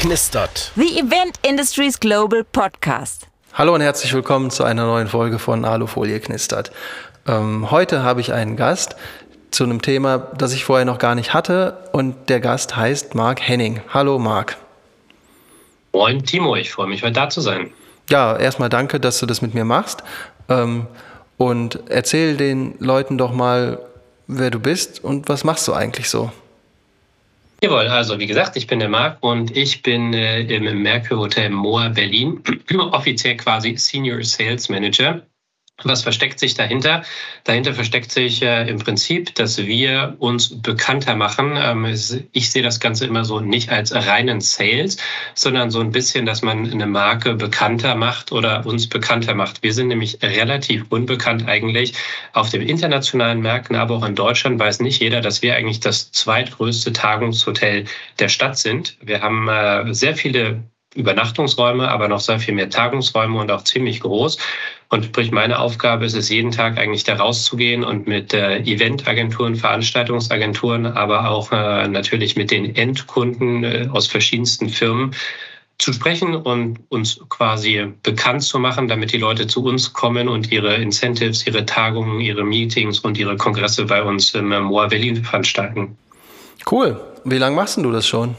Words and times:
knistert. 0.00 0.72
The 0.76 0.98
Event 0.98 1.38
Industries 1.46 2.00
Global 2.00 2.42
Podcast. 2.42 3.26
Hallo 3.52 3.74
und 3.74 3.82
herzlich 3.82 4.14
willkommen 4.14 4.50
zu 4.50 4.64
einer 4.64 4.86
neuen 4.86 5.08
Folge 5.08 5.38
von 5.38 5.66
Alufolie 5.66 6.20
knistert. 6.20 6.72
Ähm, 7.28 7.70
heute 7.70 8.02
habe 8.02 8.22
ich 8.22 8.32
einen 8.32 8.56
Gast 8.56 8.96
zu 9.50 9.62
einem 9.64 9.82
Thema, 9.82 10.16
das 10.16 10.54
ich 10.54 10.64
vorher 10.64 10.86
noch 10.86 10.98
gar 10.98 11.14
nicht 11.14 11.34
hatte 11.34 11.76
und 11.92 12.30
der 12.30 12.40
Gast 12.40 12.76
heißt 12.76 13.14
Marc 13.14 13.46
Henning. 13.46 13.82
Hallo 13.92 14.18
Marc. 14.18 14.56
Moin 15.92 16.24
Timo, 16.24 16.56
ich 16.56 16.72
freue 16.72 16.86
mich 16.86 17.02
heute 17.02 17.12
da 17.12 17.28
zu 17.28 17.42
sein. 17.42 17.70
Ja, 18.08 18.38
erstmal 18.38 18.70
danke, 18.70 19.00
dass 19.00 19.18
du 19.18 19.26
das 19.26 19.42
mit 19.42 19.52
mir 19.52 19.66
machst. 19.66 20.02
Ähm, 20.48 20.86
und 21.36 21.78
erzähl 21.90 22.38
den 22.38 22.74
Leuten 22.78 23.18
doch 23.18 23.32
mal, 23.32 23.78
wer 24.26 24.50
du 24.50 24.60
bist 24.60 25.04
und 25.04 25.28
was 25.28 25.44
machst 25.44 25.68
du 25.68 25.74
eigentlich 25.74 26.08
so? 26.08 26.32
Jawohl, 27.62 27.88
also 27.88 28.18
wie 28.18 28.26
gesagt, 28.26 28.56
ich 28.56 28.66
bin 28.66 28.78
der 28.78 28.88
Marc 28.88 29.18
und 29.22 29.54
ich 29.54 29.82
bin 29.82 30.14
äh, 30.14 30.40
im 30.42 30.82
Merkur 30.82 31.18
Hotel 31.18 31.50
Moa 31.50 31.88
Berlin, 31.88 32.42
offiziell 32.92 33.36
quasi 33.36 33.76
Senior 33.76 34.24
Sales 34.24 34.70
Manager. 34.70 35.22
Was 35.84 36.02
versteckt 36.02 36.38
sich 36.38 36.54
dahinter? 36.54 37.02
Dahinter 37.44 37.74
versteckt 37.74 38.12
sich 38.12 38.42
äh, 38.42 38.68
im 38.68 38.78
Prinzip, 38.78 39.34
dass 39.34 39.58
wir 39.58 40.16
uns 40.18 40.60
bekannter 40.60 41.16
machen. 41.16 41.56
Ähm, 41.56 41.84
ich 42.32 42.50
sehe 42.50 42.62
das 42.62 42.80
Ganze 42.80 43.06
immer 43.06 43.24
so 43.24 43.40
nicht 43.40 43.70
als 43.70 43.94
reinen 43.94 44.40
Sales, 44.40 44.98
sondern 45.34 45.70
so 45.70 45.80
ein 45.80 45.92
bisschen, 45.92 46.26
dass 46.26 46.42
man 46.42 46.70
eine 46.70 46.86
Marke 46.86 47.34
bekannter 47.34 47.94
macht 47.94 48.32
oder 48.32 48.64
uns 48.66 48.88
bekannter 48.88 49.34
macht. 49.34 49.62
Wir 49.62 49.72
sind 49.72 49.88
nämlich 49.88 50.18
relativ 50.22 50.84
unbekannt 50.90 51.48
eigentlich 51.48 51.94
auf 52.32 52.50
den 52.50 52.62
internationalen 52.62 53.40
Märkten, 53.40 53.76
aber 53.76 53.96
auch 53.96 54.04
in 54.04 54.14
Deutschland 54.14 54.58
weiß 54.58 54.80
nicht 54.80 55.00
jeder, 55.00 55.20
dass 55.20 55.42
wir 55.42 55.56
eigentlich 55.56 55.80
das 55.80 56.12
zweitgrößte 56.12 56.92
Tagungshotel 56.92 57.84
der 58.18 58.28
Stadt 58.28 58.58
sind. 58.58 58.96
Wir 59.00 59.22
haben 59.22 59.48
äh, 59.48 59.94
sehr 59.94 60.14
viele 60.14 60.62
Übernachtungsräume, 60.94 61.88
aber 61.88 62.08
noch 62.08 62.20
sehr 62.20 62.40
viel 62.40 62.54
mehr 62.54 62.68
Tagungsräume 62.68 63.38
und 63.38 63.50
auch 63.50 63.62
ziemlich 63.62 64.00
groß. 64.00 64.38
Und 64.88 65.04
sprich, 65.04 65.30
meine 65.30 65.60
Aufgabe 65.60 66.04
ist 66.04 66.14
es, 66.14 66.28
jeden 66.30 66.50
Tag 66.50 66.78
eigentlich 66.78 67.04
da 67.04 67.14
rauszugehen 67.14 67.84
und 67.84 68.08
mit 68.08 68.34
äh, 68.34 68.58
Eventagenturen, 68.58 69.54
Veranstaltungsagenturen, 69.54 70.86
aber 70.86 71.30
auch 71.30 71.52
äh, 71.52 71.86
natürlich 71.86 72.34
mit 72.34 72.50
den 72.50 72.74
Endkunden 72.74 73.62
äh, 73.62 73.88
aus 73.92 74.08
verschiedensten 74.08 74.68
Firmen 74.68 75.14
zu 75.78 75.92
sprechen 75.92 76.34
und 76.34 76.80
uns 76.88 77.20
quasi 77.28 77.86
bekannt 78.02 78.42
zu 78.42 78.58
machen, 78.58 78.88
damit 78.88 79.12
die 79.12 79.18
Leute 79.18 79.46
zu 79.46 79.64
uns 79.64 79.92
kommen 79.92 80.28
und 80.28 80.50
ihre 80.50 80.74
Incentives, 80.74 81.46
ihre 81.46 81.64
Tagungen, 81.64 82.20
ihre 82.20 82.44
Meetings 82.44 82.98
und 82.98 83.16
ihre 83.16 83.36
Kongresse 83.36 83.86
bei 83.86 84.02
uns 84.02 84.34
im 84.34 84.48
Moa 84.48 84.88
Berlin 84.88 85.24
veranstalten. 85.24 85.96
Cool. 86.70 87.00
Wie 87.24 87.38
lange 87.38 87.56
machst 87.56 87.78
du 87.78 87.90
das 87.92 88.06
schon? 88.06 88.34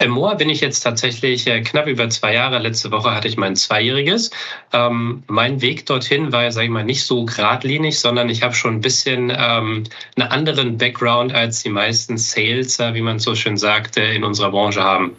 Im 0.00 0.12
Moor 0.12 0.34
bin 0.36 0.48
ich 0.48 0.62
jetzt 0.62 0.80
tatsächlich 0.80 1.46
äh, 1.46 1.60
knapp 1.60 1.86
über 1.86 2.08
zwei 2.08 2.32
Jahre. 2.32 2.58
Letzte 2.58 2.90
Woche 2.90 3.14
hatte 3.14 3.28
ich 3.28 3.36
mein 3.36 3.54
Zweijähriges. 3.54 4.30
Ähm, 4.72 5.22
mein 5.26 5.60
Weg 5.60 5.84
dorthin 5.84 6.32
war, 6.32 6.50
sage 6.50 6.64
ich 6.64 6.72
mal, 6.72 6.84
nicht 6.84 7.04
so 7.04 7.26
geradlinig, 7.26 8.00
sondern 8.00 8.30
ich 8.30 8.42
habe 8.42 8.54
schon 8.54 8.76
ein 8.76 8.80
bisschen 8.80 9.30
ähm, 9.30 9.84
einen 10.16 10.28
anderen 10.30 10.78
Background 10.78 11.34
als 11.34 11.62
die 11.62 11.68
meisten 11.68 12.16
Sales, 12.16 12.78
wie 12.78 13.02
man 13.02 13.18
so 13.18 13.34
schön 13.34 13.58
sagt, 13.58 13.98
in 13.98 14.24
unserer 14.24 14.50
Branche 14.50 14.82
haben. 14.82 15.16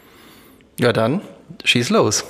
Ja, 0.80 0.92
dann 0.92 1.22
schieß 1.64 1.92
los. 1.92 2.26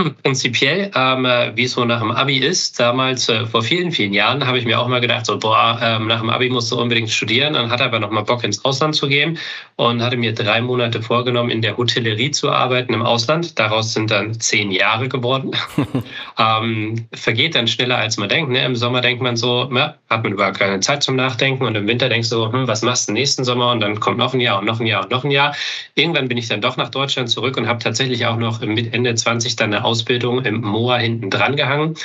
Prinzipiell, 0.22 0.90
ähm, 0.94 1.26
wie 1.54 1.64
es 1.64 1.72
so 1.72 1.84
nach 1.84 2.00
dem 2.00 2.10
Abi 2.10 2.38
ist, 2.38 2.78
damals 2.78 3.28
äh, 3.28 3.46
vor 3.46 3.62
vielen, 3.62 3.92
vielen 3.92 4.12
Jahren, 4.12 4.46
habe 4.46 4.58
ich 4.58 4.64
mir 4.64 4.80
auch 4.80 4.88
mal 4.88 5.00
gedacht, 5.00 5.26
so, 5.26 5.38
boah, 5.38 5.78
ähm, 5.82 6.06
nach 6.06 6.20
dem 6.20 6.30
Abi 6.30 6.48
musst 6.50 6.70
du 6.72 6.80
unbedingt 6.80 7.10
studieren. 7.10 7.54
Dann 7.54 7.70
hatte 7.70 7.84
aber 7.84 7.98
noch 7.98 8.10
mal 8.10 8.22
Bock 8.22 8.44
ins 8.44 8.64
Ausland 8.64 8.94
zu 8.94 9.08
gehen 9.08 9.38
und 9.76 10.02
hatte 10.02 10.16
mir 10.16 10.34
drei 10.34 10.60
Monate 10.60 11.02
vorgenommen, 11.02 11.50
in 11.50 11.62
der 11.62 11.76
Hotellerie 11.76 12.30
zu 12.30 12.50
arbeiten 12.50 12.92
im 12.94 13.02
Ausland. 13.02 13.58
Daraus 13.58 13.92
sind 13.92 14.10
dann 14.10 14.38
zehn 14.38 14.70
Jahre 14.70 15.08
geworden. 15.08 15.52
ähm, 16.38 17.06
vergeht 17.12 17.54
dann 17.54 17.66
schneller, 17.66 17.98
als 17.98 18.16
man 18.16 18.28
denkt. 18.28 18.50
Ne? 18.50 18.64
Im 18.64 18.76
Sommer 18.76 19.00
denkt 19.00 19.22
man 19.22 19.36
so, 19.36 19.70
ja, 19.72 19.94
hat 20.08 20.22
man 20.22 20.32
überhaupt 20.32 20.58
keine 20.58 20.80
Zeit 20.80 21.02
zum 21.02 21.16
Nachdenken 21.16 21.64
und 21.64 21.74
im 21.74 21.86
Winter 21.86 22.08
denkst 22.08 22.30
du, 22.30 22.52
hm, 22.52 22.66
was 22.66 22.82
machst 22.82 23.08
du 23.08 23.12
nächsten 23.12 23.44
Sommer? 23.44 23.72
Und 23.72 23.80
dann 23.80 24.00
kommt 24.00 24.18
noch 24.18 24.34
ein 24.34 24.40
Jahr 24.40 24.58
und 24.58 24.66
noch 24.66 24.80
ein 24.80 24.86
Jahr 24.86 25.02
und 25.02 25.10
noch 25.10 25.24
ein 25.24 25.30
Jahr. 25.30 25.54
Irgendwann 25.94 26.28
bin 26.28 26.38
ich 26.38 26.48
dann 26.48 26.60
doch 26.60 26.76
nach 26.76 26.90
Deutschland 26.90 27.30
zurück 27.30 27.56
und 27.56 27.66
habe 27.66 27.78
tatsächlich 27.78 28.26
auch 28.26 28.36
noch 28.36 28.60
mit 28.60 28.92
Ende 28.92 29.14
20 29.14 29.56
dann 29.56 29.72
eine 29.72 29.84
Ausbildung 29.90 30.44
im 30.44 30.60
MOA 30.60 30.98
hinten 30.98 31.30
dran 31.30 31.56
gehangen 31.56 31.96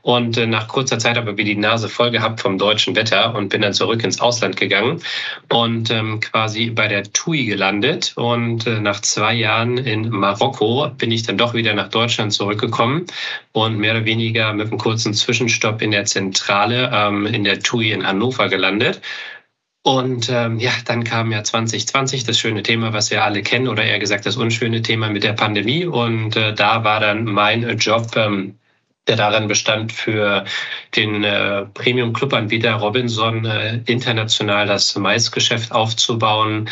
und 0.00 0.38
äh, 0.38 0.46
nach 0.46 0.66
kurzer 0.68 0.98
Zeit 0.98 1.18
aber 1.18 1.36
wie 1.36 1.44
die 1.44 1.56
Nase 1.56 1.90
voll 1.90 2.10
gehabt 2.10 2.40
vom 2.40 2.56
deutschen 2.56 2.96
Wetter 2.96 3.34
und 3.34 3.50
bin 3.50 3.60
dann 3.60 3.74
zurück 3.74 4.02
ins 4.02 4.18
Ausland 4.18 4.56
gegangen 4.56 5.02
und 5.52 5.90
ähm, 5.90 6.20
quasi 6.20 6.70
bei 6.70 6.88
der 6.88 7.02
TUI 7.04 7.44
gelandet 7.44 8.14
und 8.16 8.66
äh, 8.66 8.80
nach 8.80 9.00
zwei 9.02 9.34
Jahren 9.34 9.76
in 9.76 10.08
Marokko 10.08 10.88
bin 10.96 11.10
ich 11.10 11.24
dann 11.24 11.36
doch 11.36 11.52
wieder 11.52 11.74
nach 11.74 11.88
Deutschland 11.88 12.32
zurückgekommen 12.32 13.04
und 13.52 13.76
mehr 13.76 13.92
oder 13.92 14.06
weniger 14.06 14.54
mit 14.54 14.68
einem 14.68 14.78
kurzen 14.78 15.12
Zwischenstopp 15.12 15.82
in 15.82 15.90
der 15.90 16.06
Zentrale 16.06 16.90
ähm, 16.92 17.26
in 17.26 17.44
der 17.44 17.60
TUI 17.60 17.92
in 17.92 18.06
Hannover 18.06 18.48
gelandet. 18.48 19.02
Und 19.86 20.30
ähm, 20.30 20.58
ja, 20.60 20.72
dann 20.86 21.04
kam 21.04 21.30
ja 21.30 21.44
2020 21.44 22.24
das 22.24 22.38
schöne 22.38 22.62
Thema, 22.62 22.94
was 22.94 23.10
wir 23.10 23.22
alle 23.22 23.42
kennen, 23.42 23.68
oder 23.68 23.84
eher 23.84 23.98
gesagt 23.98 24.24
das 24.24 24.38
unschöne 24.38 24.80
Thema 24.80 25.10
mit 25.10 25.24
der 25.24 25.34
Pandemie. 25.34 25.84
Und 25.84 26.36
äh, 26.36 26.54
da 26.54 26.84
war 26.84 27.00
dann 27.00 27.24
mein 27.24 27.68
Job, 27.76 28.16
ähm, 28.16 28.58
der 29.08 29.16
darin 29.16 29.46
bestand, 29.46 29.92
für 29.92 30.46
den 30.96 31.22
äh, 31.22 31.66
Premium-Club-Anbieter 31.74 32.76
Robinson 32.76 33.44
äh, 33.44 33.80
international 33.84 34.66
das 34.66 34.96
Maisgeschäft 34.96 35.70
aufzubauen, 35.70 36.70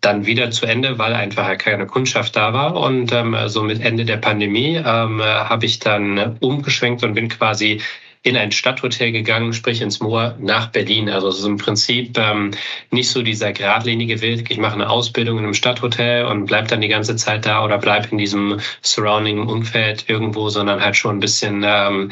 dann 0.00 0.26
wieder 0.26 0.50
zu 0.50 0.66
Ende, 0.66 0.98
weil 0.98 1.12
einfach 1.14 1.56
keine 1.56 1.86
Kundschaft 1.86 2.34
da 2.34 2.52
war. 2.52 2.74
Und 2.74 3.12
ähm, 3.12 3.36
so 3.46 3.62
mit 3.62 3.80
Ende 3.80 4.04
der 4.04 4.16
Pandemie 4.16 4.74
ähm, 4.74 5.22
habe 5.22 5.66
ich 5.66 5.78
dann 5.78 6.36
umgeschwenkt 6.40 7.04
und 7.04 7.14
bin 7.14 7.28
quasi 7.28 7.80
in 8.24 8.38
ein 8.38 8.52
Stadthotel 8.52 9.12
gegangen, 9.12 9.52
sprich 9.52 9.82
ins 9.82 10.00
Moor 10.00 10.34
nach 10.40 10.68
Berlin. 10.68 11.10
Also 11.10 11.28
es 11.28 11.38
ist 11.38 11.44
im 11.44 11.58
Prinzip 11.58 12.18
ähm, 12.18 12.52
nicht 12.90 13.10
so 13.10 13.22
dieser 13.22 13.52
geradlinige 13.52 14.22
Weg, 14.22 14.50
ich 14.50 14.56
mache 14.58 14.74
eine 14.74 14.88
Ausbildung 14.88 15.38
in 15.38 15.44
einem 15.44 15.54
Stadthotel 15.54 16.24
und 16.24 16.46
bleib 16.46 16.68
dann 16.68 16.80
die 16.80 16.88
ganze 16.88 17.16
Zeit 17.16 17.44
da 17.44 17.62
oder 17.62 17.76
bleib 17.76 18.10
in 18.10 18.18
diesem 18.18 18.60
surrounding 18.80 19.46
Umfeld 19.46 20.06
irgendwo, 20.08 20.48
sondern 20.48 20.80
halt 20.80 20.96
schon 20.96 21.16
ein 21.16 21.20
bisschen 21.20 21.62
ähm, 21.66 22.10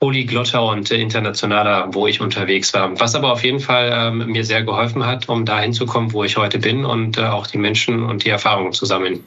polyglotter 0.00 0.64
und 0.64 0.90
internationaler, 0.90 1.88
wo 1.92 2.06
ich 2.06 2.22
unterwegs 2.22 2.72
war. 2.72 2.98
Was 2.98 3.14
aber 3.14 3.30
auf 3.30 3.44
jeden 3.44 3.60
Fall 3.60 3.90
ähm, 3.92 4.26
mir 4.32 4.44
sehr 4.44 4.62
geholfen 4.62 5.04
hat, 5.04 5.28
um 5.28 5.44
da 5.44 5.60
hinzukommen, 5.60 6.14
wo 6.14 6.24
ich 6.24 6.38
heute 6.38 6.58
bin 6.58 6.86
und 6.86 7.18
äh, 7.18 7.24
auch 7.26 7.46
die 7.46 7.58
Menschen 7.58 8.02
und 8.02 8.24
die 8.24 8.30
Erfahrungen 8.30 8.72
zu 8.72 8.86
sammeln. 8.86 9.22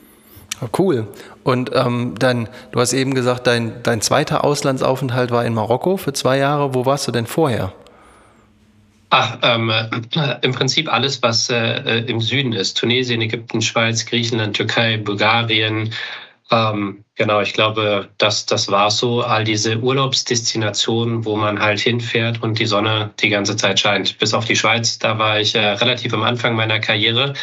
Cool. 0.77 1.07
Und 1.43 1.71
ähm, 1.73 2.15
dann, 2.17 2.49
du 2.71 2.79
hast 2.79 2.93
eben 2.93 3.13
gesagt, 3.13 3.45
dein, 3.47 3.83
dein 3.83 4.01
zweiter 4.01 4.43
Auslandsaufenthalt 4.43 5.31
war 5.31 5.45
in 5.45 5.53
Marokko 5.53 5.97
für 5.97 6.13
zwei 6.13 6.37
Jahre. 6.37 6.73
Wo 6.73 6.85
warst 6.85 7.07
du 7.07 7.11
denn 7.11 7.27
vorher? 7.27 7.73
Ach, 9.09 9.37
ähm, 9.43 9.69
äh, 9.69 10.35
im 10.41 10.53
Prinzip 10.53 10.91
alles, 10.91 11.21
was 11.21 11.49
äh, 11.49 11.55
äh, 11.55 12.05
im 12.09 12.19
Süden 12.19 12.53
ist. 12.53 12.77
Tunesien, 12.77 13.21
Ägypten, 13.21 13.61
Schweiz, 13.61 14.05
Griechenland, 14.05 14.55
Türkei, 14.55 14.97
Bulgarien. 14.97 15.93
Ähm, 16.51 17.03
genau, 17.15 17.41
ich 17.41 17.53
glaube, 17.53 18.09
das, 18.17 18.45
das 18.45 18.69
war 18.69 18.91
so. 18.91 19.21
All 19.21 19.43
diese 19.43 19.77
Urlaubsdestinationen, 19.77 21.25
wo 21.25 21.35
man 21.35 21.59
halt 21.59 21.79
hinfährt 21.79 22.41
und 22.41 22.59
die 22.59 22.65
Sonne 22.65 23.11
die 23.21 23.29
ganze 23.29 23.55
Zeit 23.55 23.79
scheint. 23.79 24.17
Bis 24.17 24.33
auf 24.33 24.45
die 24.45 24.55
Schweiz, 24.55 24.99
da 24.99 25.17
war 25.17 25.39
ich 25.39 25.55
äh, 25.55 25.59
relativ 25.59 26.13
am 26.13 26.23
Anfang 26.23 26.55
meiner 26.55 26.79
Karriere 26.79 27.33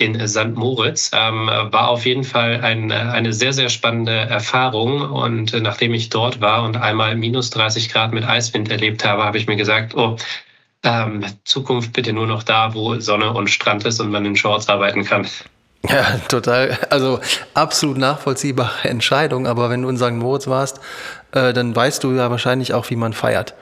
in 0.00 0.26
St. 0.26 0.54
Moritz. 0.54 1.10
Ähm, 1.14 1.46
war 1.46 1.88
auf 1.88 2.06
jeden 2.06 2.24
Fall 2.24 2.60
ein, 2.62 2.90
eine 2.90 3.32
sehr, 3.32 3.52
sehr 3.52 3.68
spannende 3.68 4.12
Erfahrung. 4.12 5.02
Und 5.10 5.52
äh, 5.52 5.60
nachdem 5.60 5.94
ich 5.94 6.08
dort 6.08 6.40
war 6.40 6.62
und 6.64 6.76
einmal 6.76 7.14
minus 7.16 7.50
30 7.50 7.90
Grad 7.90 8.12
mit 8.12 8.24
Eiswind 8.24 8.70
erlebt 8.70 9.04
habe, 9.04 9.24
habe 9.24 9.38
ich 9.38 9.46
mir 9.46 9.56
gesagt, 9.56 9.94
oh, 9.94 10.16
ähm, 10.82 11.24
Zukunft 11.44 11.92
bitte 11.92 12.12
nur 12.12 12.26
noch 12.26 12.42
da, 12.42 12.74
wo 12.74 12.98
Sonne 12.98 13.32
und 13.32 13.48
Strand 13.48 13.84
ist 13.84 14.00
und 14.00 14.10
man 14.10 14.24
in 14.24 14.36
Shorts 14.36 14.68
arbeiten 14.68 15.04
kann. 15.04 15.26
Ja, 15.88 16.18
total. 16.28 16.78
Also 16.90 17.20
absolut 17.54 17.98
nachvollziehbare 17.98 18.88
Entscheidung. 18.88 19.46
Aber 19.46 19.70
wenn 19.70 19.82
du 19.82 19.88
in 19.88 19.96
St. 19.96 20.12
Moritz 20.12 20.46
warst, 20.46 20.80
äh, 21.32 21.52
dann 21.52 21.74
weißt 21.74 22.04
du 22.04 22.12
ja 22.12 22.30
wahrscheinlich 22.30 22.74
auch, 22.74 22.88
wie 22.90 22.96
man 22.96 23.12
feiert. 23.12 23.54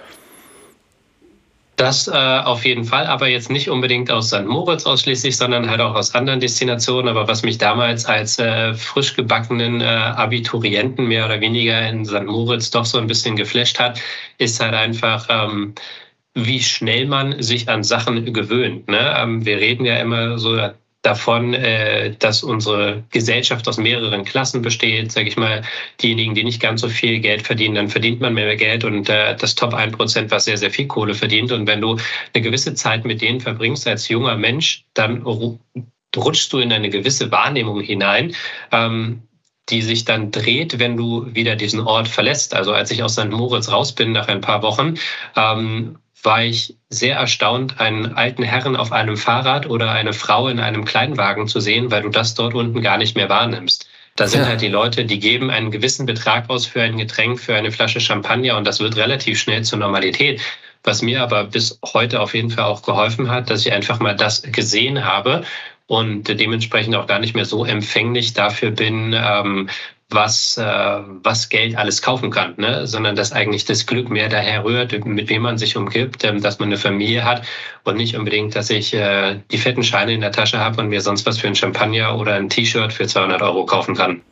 Das 1.78 2.08
äh, 2.08 2.10
auf 2.12 2.64
jeden 2.64 2.82
Fall, 2.82 3.06
aber 3.06 3.28
jetzt 3.28 3.50
nicht 3.50 3.70
unbedingt 3.70 4.10
aus 4.10 4.30
St. 4.30 4.46
Moritz 4.46 4.84
ausschließlich, 4.84 5.36
sondern 5.36 5.70
halt 5.70 5.80
auch 5.80 5.94
aus 5.94 6.12
anderen 6.12 6.40
Destinationen. 6.40 7.08
Aber 7.08 7.28
was 7.28 7.44
mich 7.44 7.56
damals 7.56 8.04
als 8.04 8.36
äh, 8.40 8.74
frisch 8.74 9.14
gebackenen 9.14 9.80
äh, 9.80 9.84
Abiturienten 9.84 11.06
mehr 11.06 11.24
oder 11.24 11.40
weniger 11.40 11.88
in 11.88 12.04
St. 12.04 12.24
Moritz 12.24 12.72
doch 12.72 12.84
so 12.84 12.98
ein 12.98 13.06
bisschen 13.06 13.36
geflasht 13.36 13.78
hat, 13.78 14.00
ist 14.38 14.58
halt 14.58 14.74
einfach, 14.74 15.28
ähm, 15.30 15.76
wie 16.34 16.60
schnell 16.60 17.06
man 17.06 17.40
sich 17.40 17.68
an 17.68 17.84
Sachen 17.84 18.32
gewöhnt. 18.32 18.88
Ne? 18.88 19.14
Ähm, 19.16 19.46
wir 19.46 19.58
reden 19.58 19.84
ja 19.84 19.98
immer 19.98 20.36
so 20.36 20.56
davon, 21.02 21.54
äh, 21.54 22.14
dass 22.18 22.42
unsere 22.42 23.04
Gesellschaft 23.10 23.68
aus 23.68 23.78
mehreren 23.78 24.24
Klassen 24.24 24.62
besteht. 24.62 25.12
Sage 25.12 25.28
ich 25.28 25.36
mal, 25.36 25.62
diejenigen, 26.02 26.34
die 26.34 26.44
nicht 26.44 26.60
ganz 26.60 26.80
so 26.80 26.88
viel 26.88 27.20
Geld 27.20 27.42
verdienen, 27.42 27.76
dann 27.76 27.88
verdient 27.88 28.20
man 28.20 28.34
mehr 28.34 28.56
Geld 28.56 28.84
und 28.84 29.08
äh, 29.08 29.36
das 29.36 29.54
Top 29.54 29.74
1%, 29.74 30.30
was 30.30 30.44
sehr, 30.44 30.56
sehr 30.56 30.70
viel 30.70 30.86
Kohle 30.86 31.14
verdient. 31.14 31.52
Und 31.52 31.66
wenn 31.66 31.80
du 31.80 31.96
eine 32.34 32.42
gewisse 32.42 32.74
Zeit 32.74 33.04
mit 33.04 33.20
denen 33.20 33.40
verbringst 33.40 33.86
als 33.86 34.08
junger 34.08 34.36
Mensch, 34.36 34.84
dann 34.94 35.22
rutschst 36.16 36.52
du 36.52 36.58
in 36.58 36.72
eine 36.72 36.90
gewisse 36.90 37.30
Wahrnehmung 37.30 37.80
hinein, 37.80 38.34
ähm, 38.72 39.22
die 39.70 39.82
sich 39.82 40.04
dann 40.04 40.30
dreht, 40.30 40.78
wenn 40.78 40.96
du 40.96 41.26
wieder 41.34 41.56
diesen 41.56 41.80
Ort 41.80 42.08
verlässt. 42.08 42.54
Also 42.54 42.72
als 42.72 42.90
ich 42.90 43.02
aus 43.02 43.14
St. 43.14 43.30
Moritz 43.30 43.70
raus 43.70 43.92
bin 43.92 44.12
nach 44.12 44.28
ein 44.28 44.40
paar 44.40 44.62
Wochen, 44.62 44.94
ähm, 45.36 45.98
war 46.22 46.42
ich 46.42 46.74
sehr 46.88 47.16
erstaunt, 47.16 47.80
einen 47.80 48.14
alten 48.14 48.42
Herrn 48.42 48.76
auf 48.76 48.92
einem 48.92 49.16
Fahrrad 49.16 49.66
oder 49.66 49.92
eine 49.92 50.12
Frau 50.12 50.48
in 50.48 50.58
einem 50.58 50.84
Kleinwagen 50.84 51.46
zu 51.46 51.60
sehen, 51.60 51.90
weil 51.90 52.02
du 52.02 52.08
das 52.08 52.34
dort 52.34 52.54
unten 52.54 52.82
gar 52.82 52.98
nicht 52.98 53.16
mehr 53.16 53.28
wahrnimmst. 53.28 53.88
Da 54.16 54.26
sind 54.26 54.40
ja. 54.40 54.48
halt 54.48 54.60
die 54.60 54.68
Leute, 54.68 55.04
die 55.04 55.20
geben 55.20 55.50
einen 55.50 55.70
gewissen 55.70 56.06
Betrag 56.06 56.50
aus 56.50 56.66
für 56.66 56.82
ein 56.82 56.98
Getränk, 56.98 57.38
für 57.38 57.54
eine 57.54 57.70
Flasche 57.70 58.00
Champagner 58.00 58.56
und 58.56 58.66
das 58.66 58.80
wird 58.80 58.96
relativ 58.96 59.38
schnell 59.38 59.62
zur 59.62 59.78
Normalität. 59.78 60.40
Was 60.82 61.02
mir 61.02 61.22
aber 61.22 61.44
bis 61.44 61.78
heute 61.92 62.20
auf 62.20 62.34
jeden 62.34 62.50
Fall 62.50 62.64
auch 62.64 62.82
geholfen 62.82 63.30
hat, 63.30 63.48
dass 63.48 63.64
ich 63.64 63.72
einfach 63.72 64.00
mal 64.00 64.16
das 64.16 64.42
gesehen 64.42 65.04
habe 65.04 65.44
und 65.88 66.28
dementsprechend 66.28 66.94
auch 66.94 67.08
gar 67.08 67.18
nicht 67.18 67.34
mehr 67.34 67.46
so 67.46 67.64
empfänglich 67.64 68.34
dafür 68.34 68.70
bin, 68.70 69.16
ähm, 69.16 69.68
was, 70.10 70.56
äh, 70.56 70.62
was 71.22 71.48
Geld 71.48 71.76
alles 71.76 72.00
kaufen 72.00 72.30
kann, 72.30 72.54
ne? 72.56 72.86
sondern 72.86 73.16
dass 73.16 73.32
eigentlich 73.32 73.64
das 73.64 73.86
Glück 73.86 74.08
mehr 74.08 74.28
daher 74.28 74.64
rührt, 74.64 75.04
mit 75.04 75.28
wem 75.28 75.42
man 75.42 75.58
sich 75.58 75.76
umgibt, 75.76 76.24
ähm, 76.24 76.40
dass 76.40 76.58
man 76.58 76.68
eine 76.68 76.78
Familie 76.78 77.24
hat 77.24 77.42
und 77.84 77.96
nicht 77.96 78.16
unbedingt, 78.16 78.54
dass 78.54 78.70
ich 78.70 78.94
äh, 78.94 79.40
die 79.50 79.58
fetten 79.58 79.82
Scheine 79.82 80.12
in 80.12 80.20
der 80.20 80.32
Tasche 80.32 80.58
habe 80.58 80.80
und 80.80 80.88
mir 80.88 81.00
sonst 81.00 81.26
was 81.26 81.38
für 81.38 81.48
ein 81.48 81.54
Champagner 81.54 82.16
oder 82.18 82.34
ein 82.34 82.48
T-Shirt 82.48 82.92
für 82.92 83.06
200 83.06 83.42
Euro 83.42 83.66
kaufen 83.66 83.94
kann. 83.94 84.22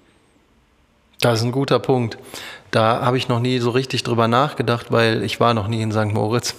Das 1.21 1.41
ist 1.41 1.45
ein 1.45 1.53
guter 1.53 1.79
Punkt. 1.79 2.19
Da 2.71 3.01
habe 3.03 3.17
ich 3.17 3.29
noch 3.29 3.41
nie 3.41 3.59
so 3.59 3.71
richtig 3.71 4.03
drüber 4.03 4.29
nachgedacht, 4.29 4.93
weil 4.93 5.23
ich 5.23 5.41
war 5.41 5.55
noch 5.55 5.69
nie 5.69 5.83
in 5.83 5.93
St. 5.93 6.13
Moritz. 6.13 6.55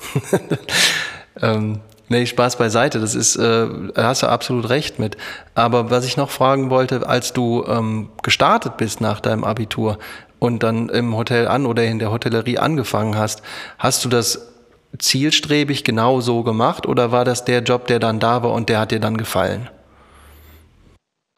ähm, 1.41 1.81
Nee, 2.09 2.25
Spaß 2.25 2.57
beiseite. 2.57 2.99
Das 2.99 3.15
ist, 3.15 3.35
äh, 3.35 3.67
hast 3.95 4.23
du 4.23 4.27
absolut 4.27 4.69
recht 4.69 4.97
mit. 4.97 5.17
Aber 5.55 5.91
was 5.91 6.05
ich 6.05 6.15
noch 6.15 6.29
fragen 6.29 6.69
wollte, 6.69 7.07
als 7.07 7.33
du 7.33 7.65
ähm, 7.67 8.09
gestartet 8.23 8.77
bist 8.77 9.01
nach 9.01 9.19
deinem 9.19 9.43
Abitur 9.43 9.97
und 10.39 10.63
dann 10.63 10.89
im 10.89 11.15
Hotel 11.17 11.47
an 11.47 11.65
oder 11.65 11.83
in 11.83 11.99
der 11.99 12.11
Hotellerie 12.11 12.59
angefangen 12.59 13.17
hast, 13.17 13.41
hast 13.77 14.05
du 14.05 14.09
das 14.09 14.53
zielstrebig 14.97 15.83
genau 15.83 16.21
so 16.21 16.43
gemacht 16.43 16.85
oder 16.85 17.11
war 17.11 17.25
das 17.25 17.43
der 17.43 17.61
Job, 17.61 17.87
der 17.87 17.99
dann 17.99 18.19
da 18.19 18.41
war 18.41 18.53
und 18.53 18.69
der 18.69 18.79
hat 18.79 18.91
dir 18.91 19.01
dann 19.01 19.17
gefallen? 19.17 19.69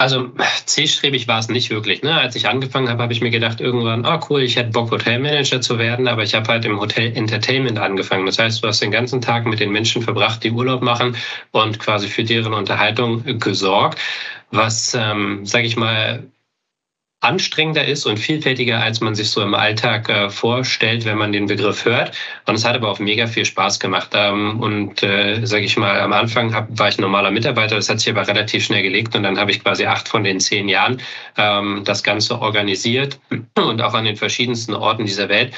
Also 0.02 0.32
zielstrebig 0.66 1.28
war 1.28 1.40
es 1.40 1.50
nicht 1.50 1.70
wirklich. 1.70 2.04
Ne? 2.04 2.18
Als 2.18 2.34
ich 2.38 2.48
angefangen 2.48 2.88
habe, 2.88 3.04
habe 3.04 3.12
ich 3.12 3.20
mir 3.20 3.32
gedacht, 3.32 3.60
irgendwann, 3.60 4.06
oh, 4.06 4.20
cool, 4.30 4.42
ich 4.44 4.56
hätte 4.56 4.72
Bock, 4.72 4.92
Hotelmanager 4.92 5.60
zu 5.60 5.78
werden, 5.78 6.08
aber 6.08 6.24
ich 6.24 6.34
habe 6.34 6.48
halt 6.48 6.64
im 6.64 6.80
Hotel 6.80 7.12
Entertainment 7.18 7.78
angefangen. 7.78 8.26
Das 8.26 8.40
heißt, 8.40 8.64
du 8.64 8.68
hast 8.70 8.82
den 8.82 8.92
ganzen 8.92 9.20
Tag 9.20 9.46
mit 9.46 9.60
den 9.60 9.74
Menschen 9.74 10.02
verbracht, 10.02 10.42
die 10.46 10.52
Urlaub 10.52 10.82
machen 10.82 11.18
und 11.52 11.80
quasi 11.80 12.08
für 12.08 12.24
deren 12.24 12.54
Unterhaltung 12.54 13.26
gesorgt, 13.40 14.00
was, 14.52 14.94
ähm, 14.94 15.46
sage 15.46 15.68
ich 15.68 15.76
mal, 15.76 16.24
anstrengender 17.22 17.86
ist 17.86 18.06
und 18.06 18.18
vielfältiger, 18.18 18.82
als 18.82 19.02
man 19.02 19.14
sich 19.14 19.30
so 19.30 19.42
im 19.42 19.54
Alltag 19.54 20.08
äh, 20.08 20.30
vorstellt, 20.30 21.04
wenn 21.04 21.18
man 21.18 21.34
den 21.34 21.48
Begriff 21.48 21.84
hört. 21.84 22.16
Und 22.46 22.56
es 22.56 22.64
hat 22.64 22.76
aber 22.76 22.90
auch 22.90 23.00
mega 23.00 23.28
viel 23.28 23.44
Spaß 23.44 23.80
gemacht. 23.80 24.12
Ähm, 24.14 24.60
und 24.62 25.04
äh, 25.04 25.46
sage 25.46 25.66
ich 25.66 25.76
mal, 25.76 26.00
am 26.00 26.14
Anfang 26.14 26.54
hab, 26.54 26.68
war 26.80 26.88
ich 26.88 26.98
normaler 26.98 27.32
Mitarbeiter, 27.32 27.76
das 27.76 27.90
hat 27.90 28.00
sich 28.00 28.10
aber 28.10 28.26
relativ 28.26 28.64
schnell 28.64 28.84
gelegt 28.84 29.16
und 29.16 29.24
dann 29.24 29.38
habe 29.38 29.52
ich 29.52 29.62
quasi 29.62 29.86
acht 29.86 30.08
von 30.08 30.24
den 30.24 30.40
zehn 30.40 30.70
Jahren 30.70 31.02
ähm, 31.38 31.82
das 31.84 32.04
Ganze 32.04 32.40
organisiert 32.40 33.20
und 33.56 33.82
auch 33.82 33.94
an 33.94 34.06
den 34.06 34.16
verschiedensten 34.16 34.74
Orten 34.74 35.06
dieser 35.06 35.28
Welt 35.28 35.54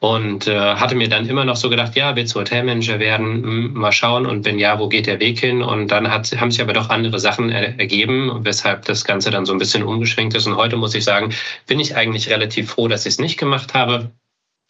und 0.00 0.46
äh, 0.46 0.56
hatte 0.56 0.94
mir 0.94 1.08
dann 1.08 1.28
immer 1.28 1.44
noch 1.44 1.56
so 1.56 1.68
gedacht, 1.70 1.96
ja, 1.96 2.14
willst 2.14 2.34
du 2.34 2.40
Hotelmanager 2.40 3.00
werden? 3.00 3.42
Hm, 3.42 3.72
mal 3.74 3.92
schauen 3.92 4.26
und 4.26 4.44
wenn 4.44 4.58
ja, 4.58 4.78
wo 4.78 4.88
geht 4.88 5.06
der 5.06 5.20
Weg 5.20 5.40
hin? 5.40 5.62
Und 5.62 5.88
dann 5.88 6.10
hat, 6.10 6.30
haben 6.40 6.50
sich 6.50 6.60
aber 6.60 6.72
doch 6.72 6.88
andere 6.90 7.18
Sachen 7.18 7.50
ergeben, 7.50 8.44
weshalb 8.44 8.84
das 8.84 9.04
Ganze 9.04 9.30
dann 9.30 9.46
so 9.46 9.52
ein 9.52 9.58
bisschen 9.58 9.82
umgeschwenkt 9.82 10.36
ist. 10.36 10.46
Und 10.46 10.56
heute 10.56 10.76
muss 10.76 10.94
ich 10.94 11.04
sagen, 11.04 11.34
bin 11.66 11.80
ich 11.80 11.96
eigentlich 11.96 12.30
relativ 12.30 12.70
froh, 12.70 12.88
dass 12.88 13.06
ich 13.06 13.14
es 13.14 13.18
nicht 13.18 13.38
gemacht 13.38 13.74
habe 13.74 14.12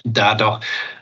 da 0.04 0.34
doch 0.34 0.60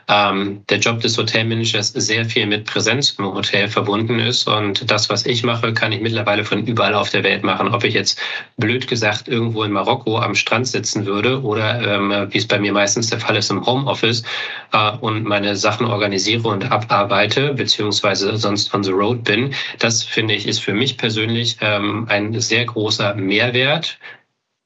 ähm, 0.09 0.63
der 0.69 0.79
Job 0.79 1.01
des 1.01 1.17
Hotelmanagers 1.17 1.89
sehr 1.89 2.25
viel 2.25 2.45
mit 2.45 2.65
Präsenz 2.65 3.15
im 3.17 3.25
Hotel 3.25 3.67
verbunden 3.67 4.19
ist. 4.19 4.47
Und 4.47 4.89
das, 4.89 5.09
was 5.09 5.25
ich 5.25 5.43
mache, 5.43 5.73
kann 5.73 5.91
ich 5.91 6.01
mittlerweile 6.01 6.45
von 6.45 6.65
überall 6.65 6.93
auf 6.93 7.09
der 7.09 7.23
Welt 7.23 7.43
machen. 7.43 7.73
Ob 7.73 7.83
ich 7.83 7.93
jetzt 7.93 8.19
blöd 8.55 8.87
gesagt 8.87 9.27
irgendwo 9.27 9.63
in 9.63 9.71
Marokko 9.71 10.19
am 10.19 10.33
Strand 10.33 10.67
sitzen 10.67 11.05
würde 11.05 11.41
oder 11.41 11.81
ähm, 11.81 12.27
wie 12.31 12.37
es 12.37 12.47
bei 12.47 12.57
mir 12.57 12.71
meistens 12.71 13.09
der 13.09 13.19
Fall 13.19 13.35
ist 13.35 13.51
im 13.51 13.65
Homeoffice 13.65 14.23
äh, 14.71 14.91
und 15.01 15.25
meine 15.25 15.55
Sachen 15.55 15.85
organisiere 15.85 16.47
und 16.47 16.71
abarbeite, 16.71 17.53
beziehungsweise 17.53 18.37
sonst 18.37 18.73
on 18.73 18.83
the 18.83 18.91
road 18.91 19.23
bin, 19.23 19.53
das 19.79 20.03
finde 20.03 20.35
ich 20.35 20.47
ist 20.47 20.59
für 20.59 20.73
mich 20.73 20.97
persönlich 20.97 21.57
ähm, 21.61 22.05
ein 22.09 22.39
sehr 22.39 22.65
großer 22.65 23.15
Mehrwert 23.15 23.99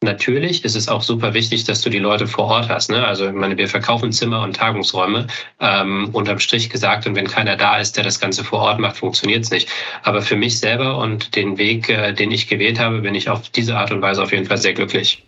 Natürlich 0.03 0.65
ist 0.65 0.75
es 0.75 0.87
auch 0.87 1.03
super 1.03 1.35
wichtig, 1.35 1.63
dass 1.65 1.81
du 1.81 1.91
die 1.91 1.99
Leute 1.99 2.25
vor 2.25 2.45
Ort 2.45 2.69
hast. 2.69 2.89
Ne? 2.89 3.05
Also 3.05 3.27
ich 3.27 3.33
meine, 3.33 3.55
wir 3.55 3.67
verkaufen 3.67 4.11
Zimmer 4.11 4.41
und 4.41 4.55
Tagungsräume 4.55 5.27
ähm, 5.59 6.09
unterm 6.11 6.39
Strich 6.39 6.71
gesagt 6.71 7.05
und 7.05 7.15
wenn 7.15 7.27
keiner 7.27 7.55
da 7.55 7.77
ist, 7.77 7.97
der 7.97 8.03
das 8.03 8.19
Ganze 8.19 8.43
vor 8.43 8.61
Ort 8.61 8.79
macht, 8.79 8.97
funktioniert 8.97 9.43
es 9.43 9.51
nicht. 9.51 9.69
Aber 10.01 10.23
für 10.23 10.35
mich 10.35 10.57
selber 10.57 10.97
und 10.97 11.35
den 11.35 11.59
Weg, 11.59 11.87
äh, 11.89 12.13
den 12.13 12.31
ich 12.31 12.47
gewählt 12.47 12.79
habe, 12.79 13.01
bin 13.01 13.13
ich 13.13 13.29
auf 13.29 13.49
diese 13.49 13.77
Art 13.77 13.91
und 13.91 14.01
Weise 14.01 14.23
auf 14.23 14.31
jeden 14.31 14.47
Fall 14.47 14.57
sehr 14.57 14.73
glücklich. 14.73 15.23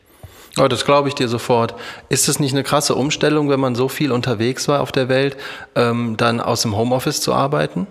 Oh, 0.60 0.68
das 0.68 0.86
glaube 0.86 1.08
ich 1.08 1.14
dir 1.14 1.28
sofort. 1.28 1.76
Ist 2.10 2.28
es 2.28 2.40
nicht 2.40 2.54
eine 2.54 2.64
krasse 2.64 2.96
Umstellung, 2.96 3.50
wenn 3.50 3.60
man 3.60 3.76
so 3.76 3.88
viel 3.88 4.12
unterwegs 4.12 4.68
war 4.68 4.82
auf 4.82 4.92
der 4.92 5.08
Welt, 5.08 5.38
ähm, 5.76 6.18
dann 6.18 6.42
aus 6.42 6.64
dem 6.64 6.76
Homeoffice 6.76 7.22
zu 7.22 7.34
arbeiten? 7.36 7.86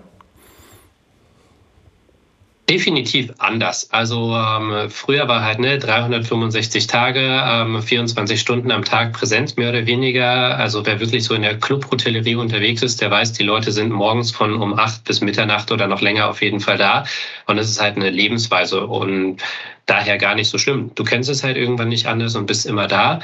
Definitiv 2.71 3.33
anders. 3.39 3.91
Also 3.91 4.37
ähm, 4.37 4.89
früher 4.89 5.27
war 5.27 5.43
halt 5.43 5.59
ne 5.59 5.81
365 5.81 6.87
Tage, 6.87 7.21
ähm, 7.21 7.83
24 7.83 8.41
Stunden 8.41 8.71
am 8.71 8.85
Tag 8.85 9.13
Präsenz 9.13 9.57
mehr 9.57 9.71
oder 9.71 9.85
weniger. 9.87 10.57
Also 10.59 10.87
wer 10.87 11.01
wirklich 11.01 11.25
so 11.25 11.35
in 11.35 11.43
der 11.43 11.59
Clubhotellerie 11.59 12.37
unterwegs 12.37 12.83
ist, 12.83 13.01
der 13.01 13.11
weiß, 13.11 13.33
die 13.33 13.43
Leute 13.43 13.73
sind 13.73 13.91
morgens 13.91 14.31
von 14.31 14.55
um 14.55 14.79
acht 14.79 15.03
bis 15.05 15.21
Mitternacht 15.21 15.73
oder 15.73 15.89
noch 15.89 16.01
länger 16.01 16.31
auf 16.31 16.41
jeden 16.41 16.61
Fall 16.61 16.79
da. 16.79 17.05
Und 17.47 17.59
es 17.59 17.69
ist 17.69 17.83
halt 17.83 17.97
eine 17.97 18.11
Lebensweise 18.11 18.87
und 18.87 19.43
daher 19.87 20.17
gar 20.17 20.37
nicht 20.37 20.49
so 20.49 20.57
schlimm. 20.57 20.93
Du 20.95 21.03
kennst 21.03 21.29
es 21.29 21.43
halt 21.43 21.57
irgendwann 21.57 21.89
nicht 21.89 22.07
anders 22.07 22.37
und 22.37 22.47
bist 22.47 22.65
immer 22.65 22.87
da 22.87 23.21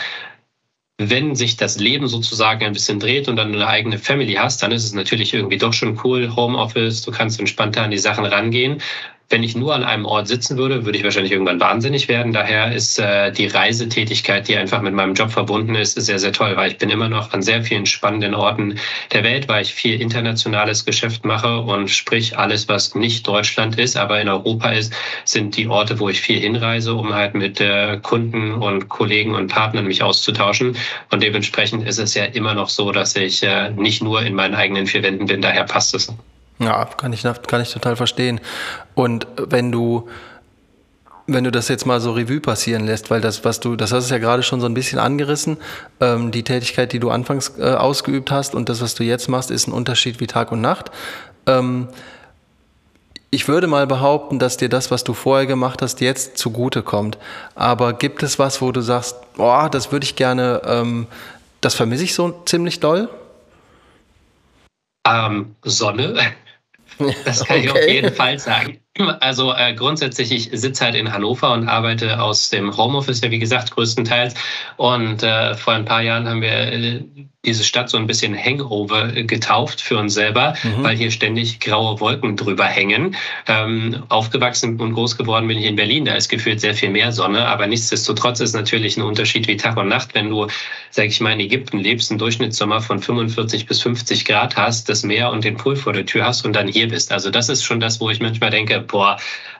wenn 1.00 1.36
sich 1.36 1.56
das 1.56 1.78
Leben 1.78 2.08
sozusagen 2.08 2.64
ein 2.64 2.72
bisschen 2.72 2.98
dreht 2.98 3.28
und 3.28 3.36
dann 3.36 3.54
eine 3.54 3.68
eigene 3.68 3.98
Family 3.98 4.34
hast, 4.34 4.64
dann 4.64 4.72
ist 4.72 4.84
es 4.84 4.92
natürlich 4.92 5.32
irgendwie 5.32 5.56
doch 5.56 5.72
schon 5.72 6.00
cool, 6.02 6.34
Homeoffice, 6.34 7.02
du 7.02 7.12
kannst 7.12 7.38
entspannter 7.38 7.82
an 7.82 7.92
die 7.92 7.98
Sachen 7.98 8.26
rangehen. 8.26 8.82
Wenn 9.30 9.42
ich 9.42 9.54
nur 9.54 9.74
an 9.74 9.84
einem 9.84 10.06
Ort 10.06 10.26
sitzen 10.26 10.56
würde, 10.56 10.86
würde 10.86 10.96
ich 10.96 11.04
wahrscheinlich 11.04 11.32
irgendwann 11.32 11.60
wahnsinnig 11.60 12.08
werden. 12.08 12.32
Daher 12.32 12.72
ist 12.72 12.98
äh, 12.98 13.30
die 13.30 13.46
Reisetätigkeit, 13.46 14.48
die 14.48 14.56
einfach 14.56 14.80
mit 14.80 14.94
meinem 14.94 15.12
Job 15.12 15.30
verbunden 15.30 15.74
ist, 15.74 16.00
sehr, 16.00 16.18
sehr 16.18 16.32
toll, 16.32 16.56
weil 16.56 16.70
ich 16.70 16.78
bin 16.78 16.88
immer 16.88 17.10
noch 17.10 17.34
an 17.34 17.42
sehr 17.42 17.62
vielen 17.62 17.84
spannenden 17.84 18.34
Orten 18.34 18.78
der 19.12 19.24
Welt, 19.24 19.46
weil 19.46 19.60
ich 19.60 19.74
viel 19.74 20.00
internationales 20.00 20.86
Geschäft 20.86 21.26
mache 21.26 21.58
und 21.58 21.90
sprich 21.90 22.38
alles, 22.38 22.68
was 22.68 22.94
nicht 22.94 23.26
Deutschland 23.28 23.78
ist, 23.78 23.98
aber 23.98 24.18
in 24.18 24.30
Europa 24.30 24.70
ist, 24.70 24.94
sind 25.26 25.58
die 25.58 25.68
Orte, 25.68 26.00
wo 26.00 26.08
ich 26.08 26.22
viel 26.22 26.40
hinreise, 26.40 26.94
um 26.94 27.12
halt 27.12 27.34
mit 27.34 27.60
äh, 27.60 27.98
Kunden 28.02 28.52
und 28.54 28.88
Kollegen 28.88 29.34
und 29.34 29.48
Partnern 29.48 29.86
mich 29.86 30.02
auszutauschen. 30.02 30.74
Und 31.10 31.22
dementsprechend 31.22 31.86
ist 31.86 31.98
es 31.98 32.14
ja 32.14 32.24
immer 32.24 32.54
noch 32.54 32.70
so, 32.70 32.92
dass 32.92 33.14
ich 33.14 33.42
äh, 33.42 33.68
nicht 33.72 34.02
nur 34.02 34.22
in 34.22 34.34
meinen 34.34 34.54
eigenen 34.54 34.86
vier 34.86 35.02
Wänden 35.02 35.26
bin. 35.26 35.42
Daher 35.42 35.64
passt 35.64 35.94
es. 35.94 36.10
Ja, 36.58 36.84
kann 36.84 37.12
ich, 37.12 37.24
kann 37.46 37.60
ich 37.60 37.72
total 37.72 37.96
verstehen. 37.96 38.40
Und 38.94 39.26
wenn 39.36 39.70
du, 39.70 40.08
wenn 41.26 41.44
du 41.44 41.52
das 41.52 41.68
jetzt 41.68 41.86
mal 41.86 42.00
so 42.00 42.12
Revue 42.12 42.40
passieren 42.40 42.84
lässt, 42.84 43.10
weil 43.10 43.20
das, 43.20 43.44
was 43.44 43.60
du, 43.60 43.76
das 43.76 43.92
hast 43.92 44.10
du 44.10 44.14
ja 44.14 44.18
gerade 44.18 44.42
schon 44.42 44.60
so 44.60 44.66
ein 44.66 44.74
bisschen 44.74 44.98
angerissen, 44.98 45.58
ähm, 46.00 46.32
die 46.32 46.42
Tätigkeit, 46.42 46.92
die 46.92 46.98
du 46.98 47.10
anfangs 47.10 47.58
äh, 47.58 47.74
ausgeübt 47.74 48.30
hast 48.30 48.54
und 48.54 48.68
das, 48.68 48.80
was 48.80 48.94
du 48.94 49.04
jetzt 49.04 49.28
machst, 49.28 49.50
ist 49.50 49.68
ein 49.68 49.72
Unterschied 49.72 50.20
wie 50.20 50.26
Tag 50.26 50.50
und 50.50 50.60
Nacht. 50.60 50.90
Ähm, 51.46 51.88
ich 53.30 53.46
würde 53.46 53.66
mal 53.66 53.86
behaupten, 53.86 54.38
dass 54.38 54.56
dir 54.56 54.70
das, 54.70 54.90
was 54.90 55.04
du 55.04 55.12
vorher 55.12 55.46
gemacht 55.46 55.82
hast, 55.82 56.00
jetzt 56.00 56.38
zugute 56.38 56.82
kommt. 56.82 57.18
Aber 57.54 57.92
gibt 57.92 58.22
es 58.22 58.38
was, 58.38 58.62
wo 58.62 58.72
du 58.72 58.80
sagst, 58.80 59.16
oh, 59.36 59.68
das 59.70 59.92
würde 59.92 60.04
ich 60.04 60.16
gerne, 60.16 60.62
ähm, 60.64 61.06
das 61.60 61.74
vermisse 61.74 62.04
ich 62.04 62.14
so 62.14 62.42
ziemlich 62.46 62.80
doll? 62.80 63.10
Ähm, 65.06 65.56
Sonne. 65.62 66.14
Das 67.24 67.44
kann 67.44 67.58
okay. 67.58 67.66
ich 67.66 67.70
auf 67.70 67.88
jeden 67.88 68.12
Fall 68.12 68.38
sagen. 68.38 68.78
Also 69.20 69.54
äh, 69.54 69.74
grundsätzlich, 69.74 70.32
ich 70.32 70.50
sitze 70.52 70.84
halt 70.84 70.94
in 70.94 71.12
Hannover 71.12 71.52
und 71.52 71.68
arbeite 71.68 72.20
aus 72.20 72.48
dem 72.50 72.76
Homeoffice, 72.76 73.20
ja 73.20 73.30
wie 73.30 73.38
gesagt, 73.38 73.70
größtenteils. 73.70 74.34
Und 74.76 75.22
äh, 75.22 75.54
vor 75.54 75.74
ein 75.74 75.84
paar 75.84 76.02
Jahren 76.02 76.28
haben 76.28 76.42
wir 76.42 76.50
äh, 76.50 77.04
diese 77.48 77.64
Stadt 77.64 77.88
so 77.88 77.96
ein 77.96 78.06
bisschen 78.06 78.36
Hangover 78.36 79.08
getauft 79.08 79.80
für 79.80 79.96
uns 79.96 80.14
selber, 80.14 80.54
mhm. 80.62 80.84
weil 80.84 80.96
hier 80.96 81.10
ständig 81.10 81.60
graue 81.60 81.98
Wolken 81.98 82.36
drüber 82.36 82.66
hängen. 82.66 83.16
Ähm, 83.46 84.02
aufgewachsen 84.08 84.78
und 84.78 84.92
groß 84.92 85.16
geworden 85.16 85.48
bin 85.48 85.58
ich 85.58 85.64
in 85.64 85.76
Berlin, 85.76 86.04
da 86.04 86.14
ist 86.14 86.28
gefühlt 86.28 86.60
sehr 86.60 86.74
viel 86.74 86.90
mehr 86.90 87.10
Sonne, 87.10 87.46
aber 87.46 87.66
nichtsdestotrotz 87.66 88.40
ist 88.40 88.54
natürlich 88.54 88.96
ein 88.96 89.02
Unterschied 89.02 89.48
wie 89.48 89.56
Tag 89.56 89.76
und 89.78 89.88
Nacht, 89.88 90.14
wenn 90.14 90.28
du, 90.28 90.46
sag 90.90 91.06
ich 91.06 91.20
mal, 91.20 91.32
in 91.32 91.40
Ägypten 91.40 91.78
lebst, 91.78 92.10
einen 92.10 92.18
Durchschnittssommer 92.18 92.82
von 92.82 93.00
45 93.00 93.66
bis 93.66 93.80
50 93.80 94.26
Grad 94.26 94.56
hast, 94.56 94.88
das 94.88 95.02
Meer 95.02 95.30
und 95.30 95.44
den 95.44 95.56
Pool 95.56 95.76
vor 95.76 95.94
der 95.94 96.04
Tür 96.04 96.26
hast 96.26 96.44
und 96.44 96.54
dann 96.54 96.68
hier 96.68 96.88
bist. 96.88 97.12
Also 97.12 97.30
das 97.30 97.48
ist 97.48 97.64
schon 97.64 97.80
das, 97.80 98.00
wo 98.00 98.10
ich 98.10 98.20
manchmal 98.20 98.50
denke, 98.50 98.80
boah, 98.80 99.18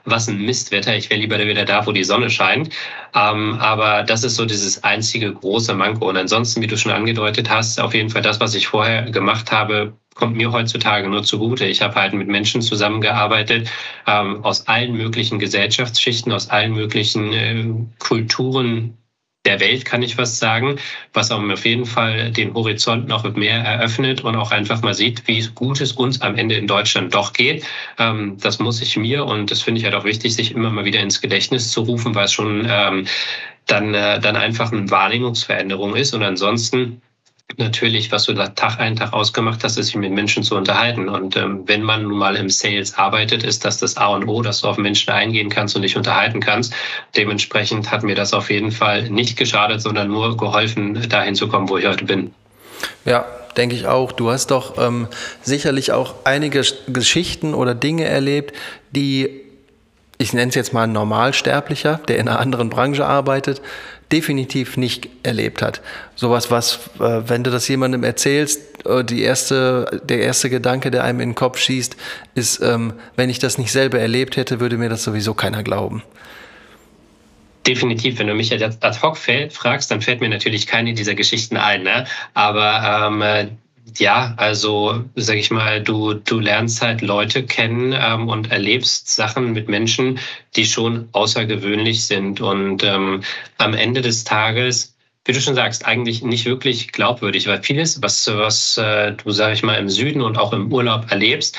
was 0.09 0.27
ein 0.27 0.41
Mistwetter, 0.41 0.95
ich 0.95 1.09
wäre 1.09 1.19
lieber 1.19 1.39
wieder 1.39 1.65
da, 1.65 1.85
wo 1.85 1.91
die 1.91 2.03
Sonne 2.03 2.29
scheint. 2.29 2.69
Ähm, 3.15 3.57
aber 3.59 4.03
das 4.03 4.23
ist 4.23 4.35
so 4.35 4.45
dieses 4.45 4.83
einzige 4.83 5.33
große 5.33 5.73
Manko. 5.73 6.09
Und 6.09 6.17
ansonsten, 6.17 6.61
wie 6.61 6.67
du 6.67 6.77
schon 6.77 6.91
angedeutet 6.91 7.49
hast, 7.49 7.79
auf 7.79 7.93
jeden 7.93 8.09
Fall 8.09 8.21
das, 8.21 8.39
was 8.39 8.55
ich 8.55 8.67
vorher 8.67 9.03
gemacht 9.11 9.51
habe, 9.51 9.93
kommt 10.19 10.35
mir 10.35 10.51
heutzutage 10.51 11.09
nur 11.09 11.23
zugute. 11.23 11.65
Ich 11.65 11.81
habe 11.81 11.95
halt 11.95 12.13
mit 12.13 12.27
Menschen 12.27 12.61
zusammengearbeitet 12.61 13.69
ähm, 14.05 14.43
aus 14.43 14.67
allen 14.67 14.93
möglichen 14.93 15.39
Gesellschaftsschichten, 15.39 16.31
aus 16.31 16.49
allen 16.49 16.73
möglichen 16.73 17.33
äh, 17.33 17.65
Kulturen 17.99 18.98
der 19.49 19.59
Welt, 19.59 19.83
kann 19.83 20.03
ich 20.03 20.17
was 20.17 20.39
sagen, 20.39 20.79
was 21.13 21.31
auch 21.31 21.41
auf 21.41 21.65
jeden 21.65 21.85
Fall 21.85 22.31
den 22.31 22.53
Horizont 22.53 23.07
noch 23.07 23.23
mehr 23.35 23.57
eröffnet 23.57 24.21
und 24.21 24.35
auch 24.35 24.51
einfach 24.51 24.81
mal 24.81 24.93
sieht, 24.93 25.27
wie 25.27 25.45
gut 25.55 25.81
es 25.81 25.93
uns 25.93 26.21
am 26.21 26.35
Ende 26.35 26.55
in 26.55 26.67
Deutschland 26.67 27.13
doch 27.13 27.33
geht. 27.33 27.65
Ähm, 27.97 28.37
das 28.39 28.59
muss 28.59 28.81
ich 28.81 28.95
mir 28.95 29.25
und 29.25 29.49
das 29.49 29.61
finde 29.61 29.79
ich 29.79 29.85
halt 29.85 29.95
auch 29.95 30.03
wichtig, 30.03 30.35
sich 30.35 30.51
immer 30.51 30.69
mal 30.69 30.85
wieder 30.85 30.99
ins 30.99 31.19
Gedächtnis 31.19 31.71
zu 31.71 31.81
rufen, 31.81 32.13
weil 32.13 32.25
es 32.25 32.33
schon 32.33 32.67
ähm, 32.69 33.07
dann, 33.65 33.93
äh, 33.93 34.19
dann 34.19 34.35
einfach 34.35 34.71
eine 34.71 34.89
Wahrnehmungsveränderung 34.89 35.95
ist. 35.95 36.13
Und 36.13 36.23
ansonsten 36.23 37.01
natürlich, 37.57 38.11
was 38.11 38.25
du 38.25 38.33
da 38.33 38.47
Tag 38.47 38.79
ein, 38.79 38.95
Tag 38.95 39.13
ausgemacht 39.13 39.63
hast, 39.63 39.77
ist 39.77 39.87
sich 39.87 39.95
mit 39.95 40.11
Menschen 40.11 40.43
zu 40.43 40.55
unterhalten. 40.55 41.09
Und 41.09 41.35
ähm, 41.35 41.63
wenn 41.65 41.81
man 41.81 42.03
nun 42.03 42.17
mal 42.17 42.35
im 42.35 42.49
Sales 42.49 42.97
arbeitet, 42.97 43.43
ist 43.43 43.65
das 43.65 43.77
das 43.77 43.97
A 43.97 44.07
und 44.07 44.27
O, 44.27 44.41
dass 44.41 44.61
du 44.61 44.67
auf 44.67 44.77
Menschen 44.77 45.11
eingehen 45.11 45.49
kannst 45.49 45.75
und 45.75 45.81
dich 45.81 45.97
unterhalten 45.97 46.39
kannst. 46.39 46.73
Dementsprechend 47.15 47.91
hat 47.91 48.03
mir 48.03 48.15
das 48.15 48.33
auf 48.33 48.49
jeden 48.49 48.71
Fall 48.71 49.09
nicht 49.09 49.37
geschadet, 49.37 49.81
sondern 49.81 50.09
nur 50.09 50.37
geholfen, 50.37 51.09
dahin 51.09 51.35
zu 51.35 51.47
kommen, 51.47 51.69
wo 51.69 51.77
ich 51.77 51.85
heute 51.85 52.05
bin. 52.05 52.33
Ja, 53.05 53.25
denke 53.57 53.75
ich 53.75 53.87
auch. 53.87 54.11
Du 54.11 54.29
hast 54.31 54.51
doch 54.51 54.77
ähm, 54.77 55.07
sicherlich 55.41 55.91
auch 55.91 56.15
einige 56.23 56.61
Geschichten 56.87 57.53
oder 57.53 57.75
Dinge 57.75 58.05
erlebt, 58.05 58.55
die 58.91 59.41
ich 60.21 60.33
nenne 60.33 60.49
es 60.49 60.55
jetzt 60.55 60.73
mal 60.73 60.83
ein 60.83 60.91
Normalsterblicher, 60.91 62.01
der 62.09 62.17
in 62.17 62.27
einer 62.27 62.39
anderen 62.39 62.69
Branche 62.69 63.05
arbeitet, 63.05 63.61
definitiv 64.11 64.77
nicht 64.77 65.09
erlebt 65.23 65.61
hat. 65.61 65.81
Sowas, 66.15 66.49
was, 66.51 66.89
äh, 66.99 67.21
wenn 67.27 67.43
du 67.43 67.51
das 67.51 67.67
jemandem 67.67 68.03
erzählst, 68.03 68.85
äh, 68.85 69.03
die 69.03 69.21
erste, 69.21 70.01
der 70.03 70.21
erste 70.21 70.49
Gedanke, 70.49 70.91
der 70.91 71.03
einem 71.03 71.19
in 71.19 71.29
den 71.29 71.35
Kopf 71.35 71.59
schießt, 71.59 71.95
ist, 72.35 72.61
ähm, 72.61 72.93
wenn 73.15 73.29
ich 73.29 73.39
das 73.39 73.57
nicht 73.57 73.71
selber 73.71 73.99
erlebt 73.99 74.37
hätte, 74.37 74.59
würde 74.59 74.77
mir 74.77 74.89
das 74.89 75.03
sowieso 75.03 75.33
keiner 75.33 75.63
glauben. 75.63 76.03
Definitiv, 77.67 78.17
wenn 78.19 78.27
du 78.27 78.33
mich 78.33 78.49
jetzt 78.49 78.83
ad 78.83 79.01
hoc 79.01 79.17
fragst, 79.17 79.91
dann 79.91 80.01
fällt 80.01 80.21
mir 80.21 80.29
natürlich 80.29 80.65
keine 80.65 80.93
dieser 80.93 81.13
Geschichten 81.13 81.57
ein. 81.57 81.83
Ne? 81.83 82.05
Aber 82.33 83.11
ähm, 83.11 83.57
ja, 83.97 84.33
also 84.37 85.03
sag 85.15 85.37
ich 85.37 85.49
mal, 85.51 85.81
du, 85.81 86.13
du 86.13 86.39
lernst 86.39 86.81
halt 86.81 87.01
Leute 87.01 87.43
kennen 87.45 87.95
ähm, 87.97 88.27
und 88.29 88.51
erlebst 88.51 89.09
Sachen 89.09 89.53
mit 89.53 89.67
Menschen, 89.67 90.19
die 90.55 90.65
schon 90.65 91.09
außergewöhnlich 91.13 92.05
sind. 92.05 92.41
Und 92.41 92.83
ähm, 92.83 93.23
am 93.57 93.73
Ende 93.73 94.01
des 94.01 94.23
Tages, 94.23 94.95
wie 95.25 95.31
du 95.31 95.41
schon 95.41 95.55
sagst, 95.55 95.85
eigentlich 95.85 96.21
nicht 96.21 96.45
wirklich 96.45 96.91
glaubwürdig, 96.91 97.47
weil 97.47 97.63
vieles, 97.63 98.01
was, 98.01 98.27
was 98.27 98.77
äh, 98.77 99.13
du, 99.13 99.31
sag 99.31 99.53
ich 99.53 99.63
mal, 99.63 99.75
im 99.75 99.89
Süden 99.89 100.21
und 100.21 100.37
auch 100.37 100.53
im 100.53 100.71
Urlaub 100.71 101.09
erlebst, 101.09 101.57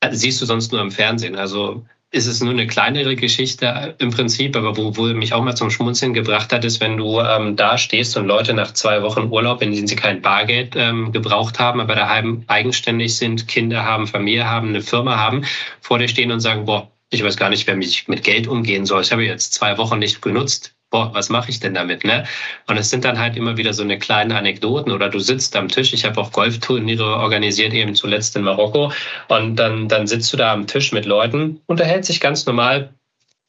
äh, 0.00 0.12
siehst 0.12 0.40
du 0.40 0.46
sonst 0.46 0.72
nur 0.72 0.80
im 0.80 0.90
Fernsehen. 0.90 1.36
Also 1.36 1.84
ist 2.12 2.26
es 2.26 2.42
nur 2.42 2.52
eine 2.52 2.66
kleinere 2.66 3.16
Geschichte 3.16 3.94
im 3.98 4.10
Prinzip, 4.10 4.54
aber 4.54 4.76
wo, 4.76 4.96
wo 4.96 5.04
mich 5.14 5.32
auch 5.32 5.42
mal 5.42 5.56
zum 5.56 5.70
Schmunzeln 5.70 6.12
gebracht 6.12 6.52
hat, 6.52 6.64
ist, 6.64 6.80
wenn 6.80 6.98
du 6.98 7.20
ähm, 7.20 7.56
da 7.56 7.78
stehst 7.78 8.16
und 8.18 8.26
Leute 8.26 8.52
nach 8.52 8.74
zwei 8.74 9.02
Wochen 9.02 9.30
Urlaub, 9.30 9.62
in 9.62 9.72
denen 9.72 9.86
sie 9.86 9.96
kein 9.96 10.20
Bargeld 10.20 10.74
ähm, 10.76 11.10
gebraucht 11.10 11.58
haben, 11.58 11.80
aber 11.80 11.94
daheim 11.94 12.44
eigenständig 12.48 13.16
sind, 13.16 13.48
Kinder 13.48 13.84
haben, 13.84 14.06
Familie 14.06 14.46
haben, 14.46 14.68
eine 14.68 14.82
Firma 14.82 15.16
haben, 15.16 15.46
vor 15.80 15.98
dir 15.98 16.08
stehen 16.08 16.30
und 16.30 16.40
sagen, 16.40 16.66
boah, 16.66 16.90
ich 17.08 17.24
weiß 17.24 17.38
gar 17.38 17.48
nicht, 17.48 17.66
wer 17.66 17.76
mich 17.76 18.06
mit 18.08 18.22
Geld 18.24 18.46
umgehen 18.46 18.84
soll. 18.84 19.02
Ich 19.02 19.12
habe 19.12 19.24
jetzt 19.24 19.54
zwei 19.54 19.78
Wochen 19.78 19.98
nicht 19.98 20.20
genutzt 20.20 20.74
boah, 20.92 21.12
was 21.12 21.28
mache 21.28 21.50
ich 21.50 21.58
denn 21.58 21.74
damit? 21.74 22.04
Ne? 22.04 22.24
Und 22.68 22.76
es 22.76 22.90
sind 22.90 23.04
dann 23.04 23.18
halt 23.18 23.36
immer 23.36 23.56
wieder 23.56 23.74
so 23.74 23.82
eine 23.82 23.98
kleine 23.98 24.36
Anekdoten 24.36 24.92
oder 24.92 25.08
du 25.08 25.18
sitzt 25.18 25.56
am 25.56 25.66
Tisch. 25.66 25.92
Ich 25.92 26.04
habe 26.04 26.20
auch 26.20 26.30
Golfturniere 26.30 27.16
organisiert, 27.16 27.72
eben 27.72 27.96
zuletzt 27.96 28.36
in 28.36 28.42
Marokko. 28.42 28.92
Und 29.28 29.56
dann, 29.56 29.88
dann 29.88 30.06
sitzt 30.06 30.32
du 30.32 30.36
da 30.36 30.52
am 30.52 30.68
Tisch 30.68 30.92
mit 30.92 31.06
Leuten, 31.06 31.60
unterhält 31.66 32.04
sich 32.04 32.20
ganz 32.20 32.46
normal, 32.46 32.94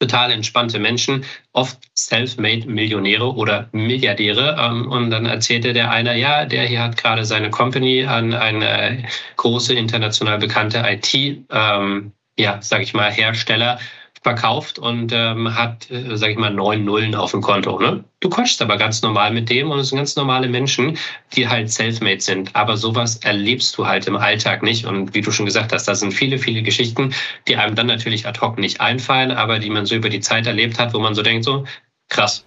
total 0.00 0.32
entspannte 0.32 0.78
Menschen, 0.78 1.24
oft 1.52 1.78
self-made 1.96 2.66
Millionäre 2.66 3.32
oder 3.32 3.68
Milliardäre. 3.72 4.56
Ähm, 4.58 4.90
und 4.90 5.10
dann 5.10 5.26
erzählte 5.26 5.72
der 5.72 5.90
einer, 5.90 6.14
ja, 6.14 6.46
der 6.46 6.64
hier 6.64 6.82
hat 6.82 6.96
gerade 6.96 7.24
seine 7.24 7.50
Company 7.50 8.04
an 8.04 8.34
eine 8.34 9.04
große 9.36 9.74
international 9.74 10.38
bekannte 10.38 10.82
IT, 10.84 11.14
ähm, 11.50 12.12
ja, 12.36 12.58
sag 12.60 12.82
ich 12.82 12.94
mal, 12.94 13.12
Hersteller 13.12 13.78
verkauft 14.24 14.78
und 14.78 15.12
ähm, 15.12 15.54
hat, 15.54 15.90
äh, 15.90 16.16
sag 16.16 16.30
ich 16.30 16.38
mal, 16.38 16.50
neun 16.50 16.84
Nullen 16.84 17.14
auf 17.14 17.32
dem 17.32 17.42
Konto. 17.42 17.78
Ne? 17.78 18.02
Du 18.20 18.30
quatschst 18.30 18.60
aber 18.62 18.78
ganz 18.78 19.02
normal 19.02 19.30
mit 19.32 19.50
dem 19.50 19.70
und 19.70 19.78
es 19.78 19.90
sind 19.90 19.98
ganz 19.98 20.16
normale 20.16 20.48
Menschen, 20.48 20.96
die 21.36 21.46
halt 21.46 21.70
selfmade 21.70 22.20
sind. 22.20 22.56
Aber 22.56 22.78
sowas 22.78 23.16
erlebst 23.18 23.76
du 23.76 23.86
halt 23.86 24.06
im 24.06 24.16
Alltag 24.16 24.62
nicht. 24.62 24.86
Und 24.86 25.14
wie 25.14 25.20
du 25.20 25.30
schon 25.30 25.44
gesagt 25.44 25.72
hast, 25.74 25.86
da 25.86 25.94
sind 25.94 26.12
viele, 26.12 26.38
viele 26.38 26.62
Geschichten, 26.62 27.14
die 27.46 27.56
einem 27.56 27.74
dann 27.74 27.86
natürlich 27.86 28.26
ad 28.26 28.40
hoc 28.40 28.58
nicht 28.58 28.80
einfallen, 28.80 29.30
aber 29.30 29.58
die 29.58 29.70
man 29.70 29.84
so 29.84 29.94
über 29.94 30.08
die 30.08 30.20
Zeit 30.20 30.46
erlebt 30.46 30.78
hat, 30.78 30.94
wo 30.94 30.98
man 30.98 31.14
so 31.14 31.22
denkt, 31.22 31.44
so 31.44 31.64
krass. 32.08 32.44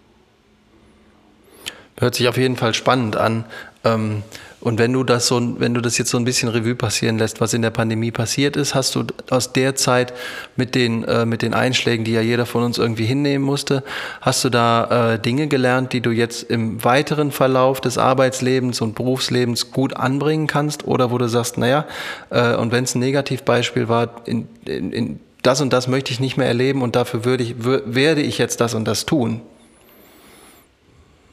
Hört 2.00 2.16
sich 2.16 2.28
auf 2.28 2.38
jeden 2.38 2.56
Fall 2.56 2.74
spannend 2.74 3.16
an. 3.16 3.46
Ähm 3.84 4.24
und 4.68 4.80
wenn 4.80 4.92
du 4.92 5.06
das 5.06 5.28
so, 5.28 5.42
wenn 5.62 5.74
du 5.74 5.80
das 5.80 5.98
jetzt 5.98 6.10
so 6.10 6.18
ein 6.18 6.26
bisschen 6.26 6.50
Revue 6.50 6.76
passieren 6.76 7.18
lässt, 7.18 7.40
was 7.40 7.54
in 7.54 7.62
der 7.62 7.70
Pandemie 7.70 8.12
passiert 8.12 8.58
ist, 8.58 8.76
hast 8.76 8.96
du 8.96 9.06
aus 9.30 9.54
der 9.54 9.76
Zeit 9.76 10.12
mit 10.58 10.76
den, 10.76 11.06
äh, 11.06 11.26
mit 11.26 11.42
den 11.42 11.54
Einschlägen, 11.54 12.04
die 12.04 12.12
ja 12.12 12.20
jeder 12.20 12.46
von 12.46 12.64
uns 12.64 12.78
irgendwie 12.78 13.06
hinnehmen 13.06 13.46
musste, 13.46 13.82
hast 14.20 14.44
du 14.44 14.50
da 14.50 15.14
äh, 15.14 15.20
Dinge 15.20 15.48
gelernt, 15.48 15.94
die 15.94 16.02
du 16.02 16.12
jetzt 16.12 16.44
im 16.44 16.84
weiteren 16.84 17.32
Verlauf 17.32 17.80
des 17.80 17.98
Arbeitslebens 17.98 18.82
und 18.82 18.94
Berufslebens 18.94 19.72
gut 19.72 19.96
anbringen 19.96 20.48
kannst? 20.48 20.86
Oder 20.86 21.12
wo 21.12 21.18
du 21.18 21.30
sagst, 21.30 21.58
naja, 21.58 21.86
äh, 22.30 22.54
und 22.58 22.74
wenn 22.74 22.84
es 22.84 22.94
ein 22.94 23.00
Negativbeispiel 23.00 23.88
war, 23.88 24.28
in, 24.28 24.50
in, 24.66 24.92
in 24.92 25.20
das 25.44 25.62
und 25.62 25.72
das 25.72 25.88
möchte 25.88 26.12
ich 26.12 26.20
nicht 26.20 26.36
mehr 26.36 26.48
erleben 26.48 26.82
und 26.82 26.98
dafür 26.98 27.24
würde 27.24 27.46
ich, 27.46 27.56
werde 27.64 28.22
ich 28.22 28.38
jetzt 28.38 28.60
das 28.60 28.74
und 28.74 28.84
das 28.84 29.06
tun? 29.06 29.40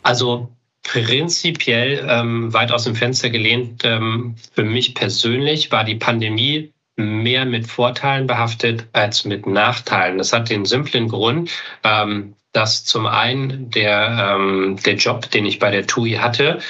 Also 0.04 0.53
prinzipiell 0.84 2.06
ähm, 2.08 2.52
weit 2.52 2.70
aus 2.70 2.84
dem 2.84 2.94
Fenster 2.94 3.30
gelehnt. 3.30 3.82
Ähm, 3.84 4.36
für 4.52 4.64
mich 4.64 4.94
persönlich 4.94 5.72
war 5.72 5.82
die 5.82 5.96
Pandemie 5.96 6.72
mehr 6.96 7.44
mit 7.44 7.66
Vorteilen 7.66 8.28
behaftet 8.28 8.86
als 8.92 9.24
mit 9.24 9.46
Nachteilen. 9.46 10.18
Das 10.18 10.32
hat 10.32 10.48
den 10.48 10.64
simplen 10.64 11.08
Grund, 11.08 11.50
ähm, 11.82 12.36
dass 12.52 12.84
zum 12.84 13.06
einen 13.06 13.70
der, 13.70 14.36
ähm, 14.36 14.78
der 14.84 14.94
Job, 14.94 15.28
den 15.32 15.44
ich 15.44 15.58
bei 15.58 15.72
der 15.72 15.86
TUI 15.86 16.12
hatte, 16.12 16.60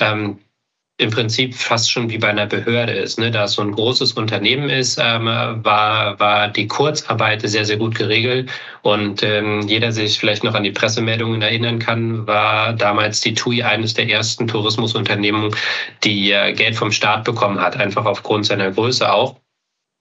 ähm, 0.00 0.38
im 0.96 1.10
Prinzip 1.10 1.54
fast 1.56 1.90
schon 1.90 2.08
wie 2.08 2.18
bei 2.18 2.28
einer 2.28 2.46
Behörde 2.46 2.92
ist. 2.92 3.18
Ne? 3.18 3.30
Da 3.30 3.44
es 3.44 3.54
so 3.54 3.62
ein 3.62 3.72
großes 3.72 4.12
Unternehmen 4.12 4.70
ist, 4.70 4.96
ähm, 5.02 5.26
war, 5.26 6.20
war 6.20 6.48
die 6.48 6.68
Kurzarbeit 6.68 7.42
sehr, 7.42 7.64
sehr 7.64 7.78
gut 7.78 7.96
geregelt. 7.96 8.48
Und 8.82 9.22
ähm, 9.24 9.62
jeder 9.66 9.90
sich 9.90 10.18
vielleicht 10.18 10.44
noch 10.44 10.54
an 10.54 10.62
die 10.62 10.70
Pressemeldungen 10.70 11.42
erinnern 11.42 11.80
kann, 11.80 12.26
war 12.28 12.72
damals 12.74 13.20
die 13.20 13.34
TUI 13.34 13.64
eines 13.64 13.94
der 13.94 14.08
ersten 14.08 14.46
Tourismusunternehmen, 14.46 15.50
die 16.04 16.30
äh, 16.30 16.52
Geld 16.52 16.76
vom 16.76 16.92
Staat 16.92 17.24
bekommen 17.24 17.60
hat, 17.60 17.76
einfach 17.76 18.04
aufgrund 18.04 18.46
seiner 18.46 18.70
Größe 18.70 19.12
auch. 19.12 19.40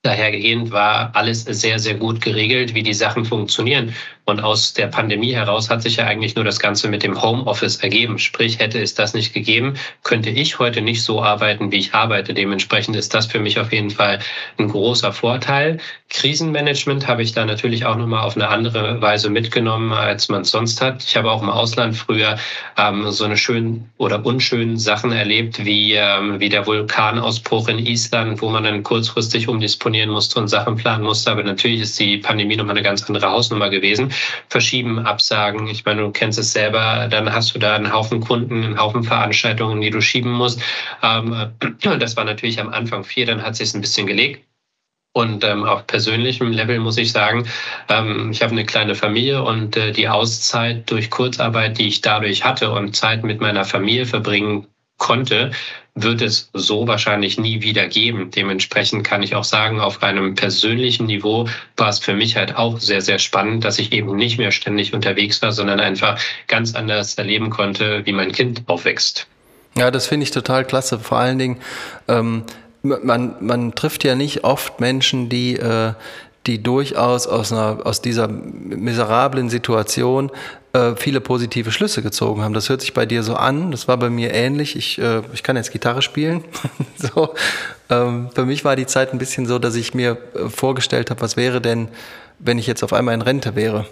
Dahergehend 0.04 0.72
war 0.72 1.16
alles 1.16 1.46
sehr, 1.46 1.80
sehr 1.80 1.96
gut 1.96 2.20
geregelt, 2.20 2.76
wie 2.76 2.84
die 2.84 2.94
Sachen 2.94 3.24
funktionieren. 3.24 3.96
Und 4.26 4.42
aus 4.42 4.74
der 4.74 4.88
Pandemie 4.88 5.34
heraus 5.34 5.70
hat 5.70 5.82
sich 5.82 5.98
ja 5.98 6.06
eigentlich 6.06 6.36
nur 6.36 6.46
das 6.46 6.60
Ganze 6.60 6.88
mit 6.88 7.04
dem 7.04 7.22
Homeoffice 7.22 7.78
ergeben. 7.78 8.20
Sprich, 8.20 8.60
hätte 8.60 8.80
es 8.80 8.94
das 8.94 9.14
nicht 9.14 9.34
gegeben, 9.34 9.74
könnte 10.04 10.30
ich 10.30 10.60
heute 10.60 10.82
nicht 10.82 11.04
so 11.04 11.22
arbeiten, 11.22 11.72
wie 11.74 11.78
ich 11.78 11.94
arbeite. 11.94 12.34
Dementsprechend 12.34 12.96
ist 12.96 13.14
das 13.14 13.26
für 13.26 13.40
mich 13.40 13.60
auf 13.60 13.74
jeden 13.74 13.90
Fall 13.90 14.20
ein 14.58 14.70
großer 14.70 15.12
Vorteil. 15.12 15.80
Krisenmanagement 16.10 17.08
habe 17.08 17.24
ich 17.24 17.34
da 17.34 17.44
natürlich 17.44 17.86
auch 17.86 17.98
nochmal 17.98 18.24
auf 18.24 18.36
eine 18.36 18.48
andere 18.48 19.02
Weise 19.02 19.30
mitgenommen, 19.30 19.92
als 19.92 20.30
man 20.30 20.44
es 20.44 20.52
sonst 20.52 20.80
hat. 20.80 21.04
Ich 21.04 21.18
habe 21.18 21.30
auch 21.30 21.42
im 21.42 21.50
Ausland 21.50 21.98
früher 21.98 22.38
ähm, 22.78 23.10
so 23.12 23.26
eine 23.26 23.36
schönen 23.36 23.90
oder 23.98 24.26
unschönen 24.26 24.78
Sachen 24.78 25.12
erlebt, 25.12 25.66
wie, 25.66 25.96
ähm, 25.96 26.40
wie 26.40 26.50
der 26.50 26.66
Vulkanausbruch 26.66 27.68
in 27.68 27.80
Island, 27.80 28.42
wo 28.42 28.50
man 28.50 28.64
dann 28.64 28.84
kurzfristig 28.84 29.50
umdisponieren 29.50 30.12
musste 30.12 30.40
und 30.40 30.48
Sachen 30.48 30.78
planen 30.78 31.04
musste. 31.04 31.32
Aber 31.32 31.44
natürlich 31.44 31.82
ist 31.82 32.00
die 32.00 32.20
Pandemie 32.20 32.56
nochmal 32.56 32.76
eine 32.78 32.84
ganz 32.84 33.04
andere 33.04 33.30
Hausnummer 33.30 33.70
gewesen. 33.70 34.13
Verschieben, 34.50 35.00
absagen. 35.00 35.68
Ich 35.68 35.86
meine, 35.86 36.02
du 36.02 36.12
kennst 36.12 36.40
es 36.40 36.54
selber, 36.54 37.08
dann 37.10 37.32
hast 37.34 37.56
du 37.56 37.60
da 37.60 37.76
einen 37.76 37.92
Haufen 37.92 38.22
Kunden, 38.22 38.64
einen 38.64 38.80
Haufen 38.80 39.04
Veranstaltungen, 39.04 39.82
die 39.82 39.90
du 39.90 40.02
schieben 40.02 40.32
musst. 40.32 40.62
Ähm, 41.02 41.52
das 42.00 42.18
war 42.18 42.24
natürlich 42.24 42.60
am 42.60 42.70
Anfang 42.70 43.04
viel, 43.04 43.26
dann 43.26 43.44
hat 43.44 43.56
sich 43.56 43.74
ein 43.74 43.82
bisschen 43.82 44.08
gelegt. 44.08 44.46
Und 45.16 45.44
ähm, 45.44 45.64
auf 45.64 45.86
persönlichem 45.86 46.52
Level 46.52 46.80
muss 46.80 46.98
ich 46.98 47.12
sagen, 47.12 47.48
ähm, 47.88 48.32
ich 48.32 48.42
habe 48.42 48.52
eine 48.52 48.66
kleine 48.66 48.96
Familie 48.96 49.44
und 49.44 49.78
äh, 49.78 49.92
die 49.92 50.10
Auszeit 50.10 50.90
durch 50.90 51.12
Kurzarbeit, 51.12 51.78
die 51.78 51.88
ich 51.88 52.02
dadurch 52.02 52.44
hatte 52.44 52.72
und 52.72 52.96
Zeit 52.96 53.24
mit 53.24 53.40
meiner 53.40 53.64
Familie 53.64 54.08
verbringen 54.08 54.68
konnte, 54.98 55.52
wird 55.96 56.22
es 56.22 56.50
so 56.54 56.88
wahrscheinlich 56.88 57.38
nie 57.38 57.62
wieder 57.62 57.88
geben. 57.88 58.32
Dementsprechend 58.32 59.04
kann 59.04 59.22
ich 59.22 59.36
auch 59.36 59.44
sagen, 59.44 59.80
auf 59.80 60.02
einem 60.02 60.34
persönlichen 60.34 61.06
Niveau 61.06 61.48
war 61.78 61.90
es 61.90 62.00
für 62.00 62.14
mich 62.14 62.36
halt 62.36 62.56
auch 62.56 62.80
sehr, 62.80 63.02
sehr 63.02 63.20
spannend, 63.20 63.64
dass 63.64 63.78
ich 63.78 63.92
eben 63.92 64.16
nicht 64.16 64.38
mehr 64.38 64.52
ständig 64.52 64.94
unterwegs 64.94 65.42
war, 65.42 65.52
sondern 65.52 65.80
einfach 65.80 66.20
ganz 66.48 66.74
anders 66.74 67.16
erleben 67.16 67.50
konnte, 67.50 68.06
wie 68.06 68.14
mein 68.14 68.32
Kind 68.32 68.64
aufwächst. 68.68 69.28
Ja, 69.76 69.92
das 69.92 70.08
finde 70.08 70.24
ich 70.24 70.32
total 70.32 70.66
klasse. 70.66 71.00
Vor 71.00 71.18
allen 71.20 71.38
Dingen, 71.38 71.58
ähm, 72.08 72.44
man, 72.82 73.36
man 73.40 73.76
trifft 73.76 74.04
ja 74.04 74.16
nicht 74.16 74.44
oft 74.44 74.80
Menschen, 74.80 75.30
die, 75.30 75.56
äh, 75.56 75.94
die 76.48 76.62
durchaus 76.62 77.28
aus, 77.28 77.52
einer, 77.52 77.86
aus 77.86 78.02
dieser 78.02 78.28
miserablen 78.28 79.50
Situation 79.50 80.32
äh, 80.74 80.96
viele 80.96 81.22
positive 81.22 81.72
Schlüsse 81.72 82.02
gezogen 82.02 82.42
haben. 82.42 82.54
Das 82.54 82.70
hört 82.70 82.82
sich 82.82 82.94
bei 82.94 83.06
dir 83.06 83.24
so 83.24 83.36
an. 83.36 83.72
Das 83.72 83.88
war 83.88 83.98
bei 83.98 84.10
mir 84.10 84.34
ähnlich. 84.34 84.76
Ich, 84.76 85.00
äh, 85.00 85.22
ich 85.32 85.44
kann 85.44 85.56
jetzt 85.56 85.72
Gitarre 85.72 86.02
spielen. 86.02 86.44
so. 86.98 87.34
Ähm, 87.90 88.30
für 88.34 88.46
mich 88.46 88.66
war 88.66 88.76
die 88.76 88.88
Zeit 88.88 89.14
ein 89.14 89.20
bisschen 89.20 89.46
so, 89.46 89.60
dass 89.60 89.76
ich 89.76 89.94
mir 89.94 90.18
äh, 90.34 90.50
vorgestellt 90.50 91.12
habe, 91.12 91.22
was 91.22 91.38
wäre 91.38 91.62
denn, 91.62 91.90
wenn 92.40 92.58
ich 92.58 92.68
jetzt 92.68 92.84
auf 92.84 92.92
einmal 92.92 93.14
in 93.14 93.22
Rente 93.22 93.56
wäre. 93.56 93.86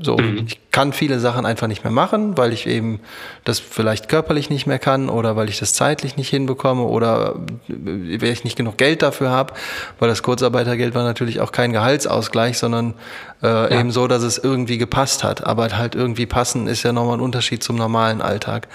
So, 0.00 0.16
mhm. 0.16 0.44
ich 0.46 0.60
kann 0.70 0.92
viele 0.92 1.18
Sachen 1.18 1.44
einfach 1.44 1.66
nicht 1.66 1.82
mehr 1.82 1.92
machen, 1.92 2.36
weil 2.38 2.52
ich 2.52 2.66
eben 2.66 3.00
das 3.44 3.58
vielleicht 3.58 4.08
körperlich 4.08 4.48
nicht 4.48 4.66
mehr 4.66 4.78
kann 4.78 5.08
oder 5.08 5.36
weil 5.36 5.48
ich 5.48 5.58
das 5.58 5.72
zeitlich 5.72 6.16
nicht 6.16 6.28
hinbekomme 6.28 6.82
oder 6.82 7.34
weil 7.68 8.24
ich 8.24 8.44
nicht 8.44 8.56
genug 8.56 8.76
Geld 8.76 9.02
dafür 9.02 9.30
habe, 9.30 9.54
weil 9.98 10.08
das 10.08 10.22
Kurzarbeitergeld 10.22 10.94
war 10.94 11.02
natürlich 11.02 11.40
auch 11.40 11.52
kein 11.52 11.72
Gehaltsausgleich, 11.72 12.58
sondern 12.58 12.94
äh, 13.42 13.46
ja. 13.46 13.80
eben 13.80 13.90
so, 13.90 14.06
dass 14.06 14.22
es 14.22 14.38
irgendwie 14.38 14.78
gepasst 14.78 15.24
hat. 15.24 15.44
Aber 15.44 15.76
halt 15.76 15.94
irgendwie 15.94 16.26
passen 16.26 16.68
ist 16.68 16.82
ja 16.82 16.92
nochmal 16.92 17.18
ein 17.18 17.20
Unterschied 17.20 17.62
zum 17.62 17.76
normalen 17.76 18.22
Alltag. 18.22 18.68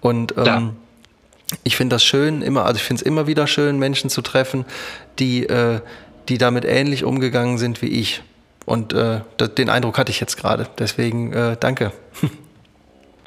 Und 0.00 0.34
ähm, 0.36 0.44
ja. 0.44 0.62
ich 1.64 1.76
finde 1.76 1.94
das 1.94 2.04
schön, 2.04 2.42
immer, 2.42 2.66
also 2.66 2.76
ich 2.76 2.84
finde 2.84 3.00
es 3.00 3.06
immer 3.06 3.26
wieder 3.26 3.46
schön, 3.46 3.78
Menschen 3.78 4.10
zu 4.10 4.20
treffen, 4.22 4.64
die, 5.18 5.46
äh, 5.46 5.80
die 6.28 6.38
damit 6.38 6.64
ähnlich 6.64 7.04
umgegangen 7.04 7.58
sind 7.58 7.82
wie 7.82 7.88
ich. 7.88 8.22
Und 8.70 8.92
äh, 8.92 9.22
den 9.58 9.68
Eindruck 9.68 9.98
hatte 9.98 10.12
ich 10.12 10.20
jetzt 10.20 10.36
gerade. 10.36 10.68
Deswegen 10.78 11.32
äh, 11.32 11.56
danke. 11.58 11.92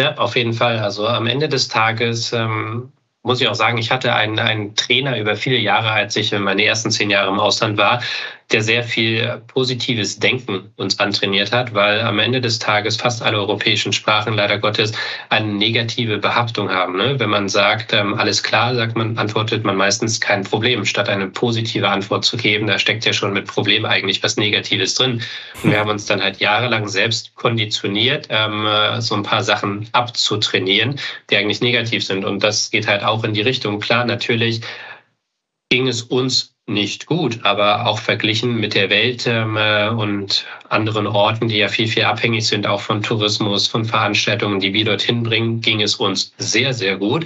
Ja, 0.02 0.18
auf 0.18 0.36
jeden 0.36 0.54
Fall. 0.54 0.80
Also 0.80 1.08
am 1.08 1.28
Ende 1.28 1.48
des 1.48 1.68
Tages 1.68 2.34
ähm, 2.34 2.92
muss 3.22 3.40
ich 3.40 3.48
auch 3.48 3.54
sagen, 3.54 3.78
ich 3.78 3.92
hatte 3.92 4.16
einen, 4.16 4.40
einen 4.40 4.76
Trainer 4.76 5.20
über 5.20 5.36
viele 5.36 5.58
Jahre, 5.58 5.92
als 5.92 6.16
ich 6.16 6.32
meine 6.32 6.66
ersten 6.66 6.90
zehn 6.90 7.12
Jahre 7.12 7.30
im 7.30 7.40
Ausland 7.40 7.78
war, 7.78 8.02
der 8.52 8.62
sehr 8.62 8.84
viel 8.84 9.42
positives 9.48 10.20
Denken 10.20 10.72
uns 10.76 11.00
antrainiert 11.00 11.52
hat, 11.52 11.74
weil 11.74 12.02
am 12.02 12.20
Ende 12.20 12.42
des 12.42 12.60
Tages 12.60 12.98
fast 12.98 13.22
alle 13.22 13.38
europäischen 13.38 13.94
Sprachen 13.94 14.34
leider 14.34 14.60
Gottes 14.60 14.92
eine 15.30 15.48
negative 15.48 16.18
Behaftung 16.18 16.70
haben. 16.70 16.98
Ne? 16.98 17.20
Wenn 17.20 17.30
man 17.30 17.50
sagt, 17.50 17.94
ähm, 17.94 18.14
alles 18.16 18.44
klar, 18.44 18.76
sagt 18.76 18.96
man, 18.96 19.18
antwortet 19.18 19.64
man 19.64 19.76
meistens 19.76 20.20
kein 20.20 20.44
Problem, 20.44 20.86
statt 20.86 21.10
eine 21.10 21.28
positive 21.28 21.90
Antwort 21.90 22.26
zu 22.26 22.38
geben. 22.38 22.68
Da 22.68 22.78
steckt 22.78 23.06
ja 23.06 23.14
schon 23.14 23.34
mit 23.34 23.48
Problem 23.48 23.86
eigentlich 23.86 24.22
was 24.22 24.38
Negatives 24.38 24.96
drin. 24.96 25.22
Und 25.64 25.72
wir 25.72 25.80
haben 25.80 25.90
uns 25.90 26.06
dann 26.06 26.22
halt 26.22 26.40
jahrelang 26.40 26.88
selbst 26.88 27.36
konditioniert, 27.36 28.28
ähm, 28.30 28.68
so 29.00 29.16
ein 29.16 29.24
paar 29.24 29.44
Sachen 29.44 29.88
abzutrainieren, 29.94 31.00
die 31.30 31.38
eigentlich 31.38 31.62
negativ 31.62 32.06
sind. 32.06 32.26
Und 32.26 32.44
das 32.44 32.70
geht 32.70 32.88
halt 32.88 33.04
auch 33.04 33.24
in 33.24 33.34
die 33.34 33.42
Richtung. 33.42 33.80
Klar, 33.80 34.06
natürlich 34.06 34.62
ging 35.70 35.88
es 35.88 36.04
uns 36.04 36.53
nicht 36.66 37.08
gut, 37.08 37.40
aber 37.44 37.86
auch 37.88 38.00
verglichen 38.00 38.56
mit 38.56 38.74
der 38.74 38.90
Welt 38.90 39.28
ähm, 39.28 39.58
äh, 39.58 39.90
und 39.90 40.46
anderen 40.70 41.08
Orten, 41.08 41.50
die 41.50 41.58
ja 41.58 41.68
viel, 41.68 41.88
viel 41.88 42.04
abhängig 42.04 42.48
sind, 42.48 42.68
auch 42.68 42.80
von 42.80 43.04
Tourismus, 43.04 43.68
von 43.68 43.84
Veranstaltungen, 43.84 44.60
die 44.60 44.74
wir 44.74 44.86
dorthin 44.86 45.24
bringen, 45.24 45.60
ging 45.60 45.82
es 45.82 45.96
uns 45.96 46.34
sehr, 46.38 46.74
sehr 46.74 46.98
gut. 46.98 47.26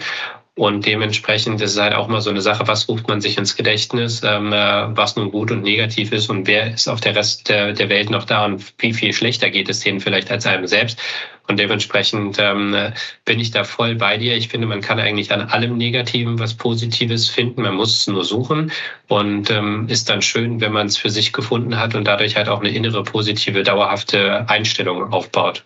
Und 0.55 0.87
dementsprechend 0.87 1.61
ist 1.61 1.73
es 1.73 1.79
halt 1.79 1.93
auch 1.93 2.07
mal 2.07 2.19
so 2.19 2.31
eine 2.31 2.41
Sache, 2.41 2.67
was 2.67 2.89
ruft 2.89 3.07
man 3.07 3.21
sich 3.21 3.37
ins 3.37 3.55
Gedächtnis, 3.55 4.23
ähm, 4.23 4.51
äh, 4.51 4.97
was 4.97 5.15
nun 5.15 5.29
gut 5.29 5.51
und 5.51 5.61
negativ 5.61 6.11
ist 6.11 6.31
und 6.31 6.47
wer 6.47 6.73
ist 6.73 6.87
auf 6.87 6.99
der 6.99 7.15
Rest 7.15 7.47
der, 7.47 7.73
der 7.73 7.89
Welt 7.89 8.09
noch 8.09 8.23
da 8.23 8.43
und 8.43 8.73
wie 8.79 8.91
viel 8.91 9.13
schlechter 9.13 9.51
geht 9.51 9.69
es 9.69 9.81
denen 9.81 9.99
vielleicht 9.99 10.31
als 10.31 10.47
einem 10.47 10.65
selbst. 10.65 10.99
Und 11.47 11.57
dementsprechend 11.57 12.37
ähm, 12.39 12.75
bin 13.23 13.39
ich 13.39 13.51
da 13.51 13.63
voll 13.63 13.95
bei 13.95 14.17
dir. 14.17 14.35
Ich 14.35 14.49
finde, 14.49 14.67
man 14.67 14.81
kann 14.81 14.99
eigentlich 14.99 15.31
an 15.31 15.41
allem 15.41 15.77
Negativen 15.77 16.39
was 16.39 16.53
Positives 16.53 17.29
finden. 17.29 17.61
Man 17.61 17.75
muss 17.75 17.99
es 17.99 18.07
nur 18.07 18.25
suchen 18.25 18.71
und 19.07 19.49
ähm, 19.49 19.87
ist 19.87 20.09
dann 20.09 20.21
schön, 20.21 20.59
wenn 20.59 20.73
man 20.73 20.87
es 20.87 20.97
für 20.97 21.09
sich 21.09 21.31
gefunden 21.31 21.77
hat 21.77 21.95
und 21.95 22.05
dadurch 22.05 22.35
halt 22.35 22.49
auch 22.49 22.59
eine 22.59 22.69
innere 22.69 23.03
positive, 23.03 23.63
dauerhafte 23.63 24.49
Einstellung 24.49 25.13
aufbaut. 25.13 25.63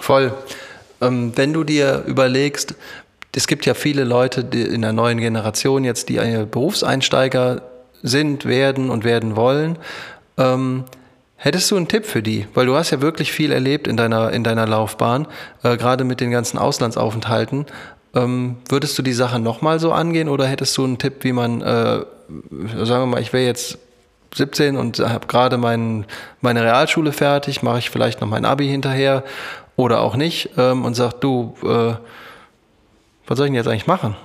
Voll. 0.00 0.32
Ähm, 1.00 1.32
wenn 1.36 1.52
du 1.52 1.64
dir 1.64 2.04
überlegst, 2.06 2.74
es 3.36 3.46
gibt 3.46 3.66
ja 3.66 3.74
viele 3.74 4.04
Leute 4.04 4.40
in 4.40 4.82
der 4.82 4.92
neuen 4.92 5.18
Generation 5.18 5.84
jetzt, 5.84 6.08
die 6.08 6.16
Berufseinsteiger 6.50 7.62
sind, 8.02 8.44
werden 8.44 8.90
und 8.90 9.04
werden 9.04 9.36
wollen. 9.36 9.76
Ähm, 10.38 10.84
hättest 11.36 11.70
du 11.70 11.76
einen 11.76 11.88
Tipp 11.88 12.06
für 12.06 12.22
die? 12.22 12.46
Weil 12.54 12.66
du 12.66 12.74
hast 12.74 12.90
ja 12.90 13.00
wirklich 13.00 13.32
viel 13.32 13.52
erlebt 13.52 13.86
in 13.86 13.96
deiner, 13.96 14.32
in 14.32 14.44
deiner 14.44 14.66
Laufbahn, 14.66 15.26
äh, 15.62 15.76
gerade 15.76 16.04
mit 16.04 16.20
den 16.20 16.30
ganzen 16.30 16.58
Auslandsaufenthalten. 16.58 17.66
Ähm, 18.14 18.56
würdest 18.68 18.96
du 18.98 19.02
die 19.02 19.12
Sache 19.12 19.38
nochmal 19.38 19.80
so 19.80 19.92
angehen 19.92 20.28
oder 20.28 20.46
hättest 20.46 20.76
du 20.76 20.84
einen 20.84 20.98
Tipp, 20.98 21.24
wie 21.24 21.32
man, 21.32 21.60
äh, 21.62 22.04
sagen 22.84 23.02
wir 23.02 23.06
mal, 23.06 23.20
ich 23.20 23.32
wäre 23.32 23.44
jetzt 23.44 23.78
17 24.34 24.76
und 24.76 24.98
habe 25.00 25.26
gerade 25.26 25.58
mein, 25.58 26.06
meine 26.40 26.62
Realschule 26.62 27.12
fertig, 27.12 27.62
mache 27.62 27.78
ich 27.78 27.90
vielleicht 27.90 28.20
noch 28.20 28.28
mein 28.28 28.44
Abi 28.44 28.66
hinterher 28.66 29.24
oder 29.76 30.00
auch 30.00 30.16
nicht 30.16 30.50
ähm, 30.56 30.84
und 30.84 30.94
sag, 30.94 31.20
du, 31.20 31.54
äh, 31.62 31.94
was 33.26 33.38
soll 33.38 33.46
ich 33.46 33.50
denn 33.50 33.54
jetzt 33.54 33.68
eigentlich 33.68 33.86
machen? 33.86 34.16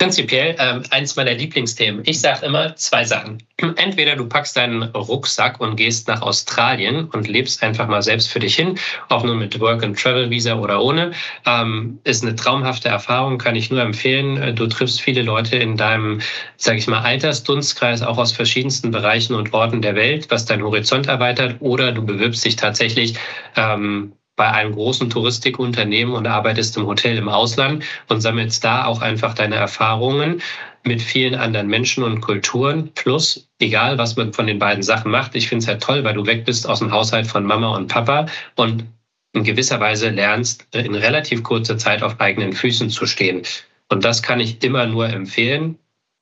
Prinzipiell 0.00 0.56
ähm, 0.58 0.82
eins 0.88 1.14
meiner 1.16 1.34
Lieblingsthemen. 1.34 2.00
Ich 2.06 2.22
sage 2.22 2.46
immer 2.46 2.74
zwei 2.74 3.04
Sachen. 3.04 3.36
Entweder 3.76 4.16
du 4.16 4.26
packst 4.26 4.56
deinen 4.56 4.84
Rucksack 4.84 5.60
und 5.60 5.76
gehst 5.76 6.08
nach 6.08 6.22
Australien 6.22 7.04
und 7.10 7.28
lebst 7.28 7.62
einfach 7.62 7.86
mal 7.86 8.00
selbst 8.00 8.32
für 8.32 8.38
dich 8.38 8.56
hin, 8.56 8.78
auch 9.10 9.24
nur 9.24 9.34
mit 9.34 9.60
Work-and-Travel-Visa 9.60 10.54
oder 10.54 10.82
ohne. 10.82 11.10
Ähm, 11.44 11.98
ist 12.04 12.22
eine 12.22 12.34
traumhafte 12.34 12.88
Erfahrung, 12.88 13.36
kann 13.36 13.56
ich 13.56 13.70
nur 13.70 13.82
empfehlen. 13.82 14.56
Du 14.56 14.66
triffst 14.68 15.02
viele 15.02 15.20
Leute 15.20 15.58
in 15.58 15.76
deinem, 15.76 16.22
sage 16.56 16.78
ich 16.78 16.86
mal, 16.86 17.02
Altersdunstkreis, 17.02 18.00
auch 18.00 18.16
aus 18.16 18.32
verschiedensten 18.32 18.92
Bereichen 18.92 19.34
und 19.34 19.52
Orten 19.52 19.82
der 19.82 19.96
Welt, 19.96 20.30
was 20.30 20.46
deinen 20.46 20.62
Horizont 20.62 21.08
erweitert. 21.08 21.56
Oder 21.60 21.92
du 21.92 22.06
bewirbst 22.06 22.42
dich 22.42 22.56
tatsächlich 22.56 23.16
ähm, 23.54 24.12
bei 24.40 24.50
einem 24.50 24.72
großen 24.72 25.10
Touristikunternehmen 25.10 26.14
und 26.14 26.26
arbeitest 26.26 26.74
im 26.78 26.86
Hotel 26.86 27.18
im 27.18 27.28
Ausland 27.28 27.84
und 28.08 28.22
sammelst 28.22 28.64
da 28.64 28.86
auch 28.86 29.02
einfach 29.02 29.34
deine 29.34 29.56
Erfahrungen 29.56 30.40
mit 30.82 31.02
vielen 31.02 31.34
anderen 31.34 31.66
Menschen 31.66 32.02
und 32.04 32.22
Kulturen. 32.22 32.90
Plus, 32.94 33.50
egal 33.58 33.98
was 33.98 34.16
man 34.16 34.32
von 34.32 34.46
den 34.46 34.58
beiden 34.58 34.82
Sachen 34.82 35.10
macht, 35.10 35.34
ich 35.34 35.46
finde 35.46 35.64
es 35.64 35.68
halt 35.68 35.82
toll, 35.82 36.04
weil 36.04 36.14
du 36.14 36.24
weg 36.24 36.46
bist 36.46 36.66
aus 36.66 36.78
dem 36.78 36.90
Haushalt 36.90 37.26
von 37.26 37.44
Mama 37.44 37.76
und 37.76 37.88
Papa 37.88 38.24
und 38.56 38.86
in 39.34 39.44
gewisser 39.44 39.78
Weise 39.78 40.08
lernst, 40.08 40.66
in 40.74 40.94
relativ 40.94 41.42
kurzer 41.42 41.76
Zeit 41.76 42.02
auf 42.02 42.18
eigenen 42.18 42.54
Füßen 42.54 42.88
zu 42.88 43.04
stehen. 43.04 43.42
Und 43.90 44.06
das 44.06 44.22
kann 44.22 44.40
ich 44.40 44.64
immer 44.64 44.86
nur 44.86 45.06
empfehlen. 45.06 45.78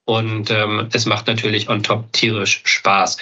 Und 0.06 0.50
ähm, 0.50 0.88
es 0.92 1.06
macht 1.06 1.28
natürlich 1.28 1.68
on 1.68 1.84
top 1.84 2.12
tierisch 2.12 2.62
Spaß. 2.64 3.16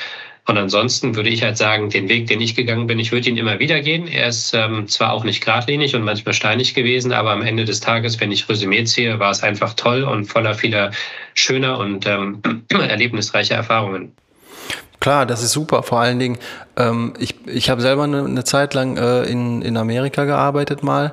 Und 0.47 0.59
ansonsten 0.59 1.17
würde 1.17 1.29
ich 1.29 1.43
halt 1.43 1.57
sagen, 1.57 1.91
den 1.91 2.09
Weg, 2.09 2.29
den 2.29 2.41
ich 2.41 2.55
gegangen 2.55 2.87
bin, 2.87 3.01
ich 3.01 3.11
würde 3.11 3.29
ihn 3.29 3.37
immer 3.37 3.59
wieder 3.59 3.81
gehen. 3.81 4.07
Er 4.07 4.29
ist 4.29 4.55
ähm, 4.55 4.87
zwar 4.87 5.13
auch 5.13 5.25
nicht 5.25 5.45
geradlinig 5.45 5.97
und 5.97 6.03
manchmal 6.03 6.35
steinig 6.35 6.73
gewesen, 6.75 7.13
aber 7.13 7.33
am 7.33 7.43
Ende 7.43 7.65
des 7.65 7.81
Tages, 7.81 8.21
wenn 8.21 8.31
ich 8.31 8.49
Resümee 8.49 8.85
ziehe, 8.85 9.19
war 9.19 9.33
es 9.33 9.43
einfach 9.43 9.75
toll 9.75 10.05
und 10.05 10.27
voller 10.27 10.55
vieler 10.55 10.93
schöner 11.35 11.79
und 11.79 12.07
ähm, 12.07 12.43
erlebnisreicher 12.71 13.57
Erfahrungen. 13.57 14.13
Klar, 15.01 15.27
das 15.27 15.43
ist 15.43 15.51
super. 15.51 15.83
Vor 15.83 16.01
allen 16.01 16.21
Dingen, 16.21 16.39
ähm, 16.77 17.15
ich, 17.19 17.35
ich 17.47 17.69
habe 17.69 17.81
selber 17.81 18.05
eine, 18.05 18.25
eine 18.25 18.45
Zeit 18.45 18.73
lang 18.75 18.97
äh, 18.97 19.25
in, 19.25 19.63
in 19.63 19.77
Amerika 19.77 20.25
gearbeitet 20.27 20.85
mal 20.85 21.13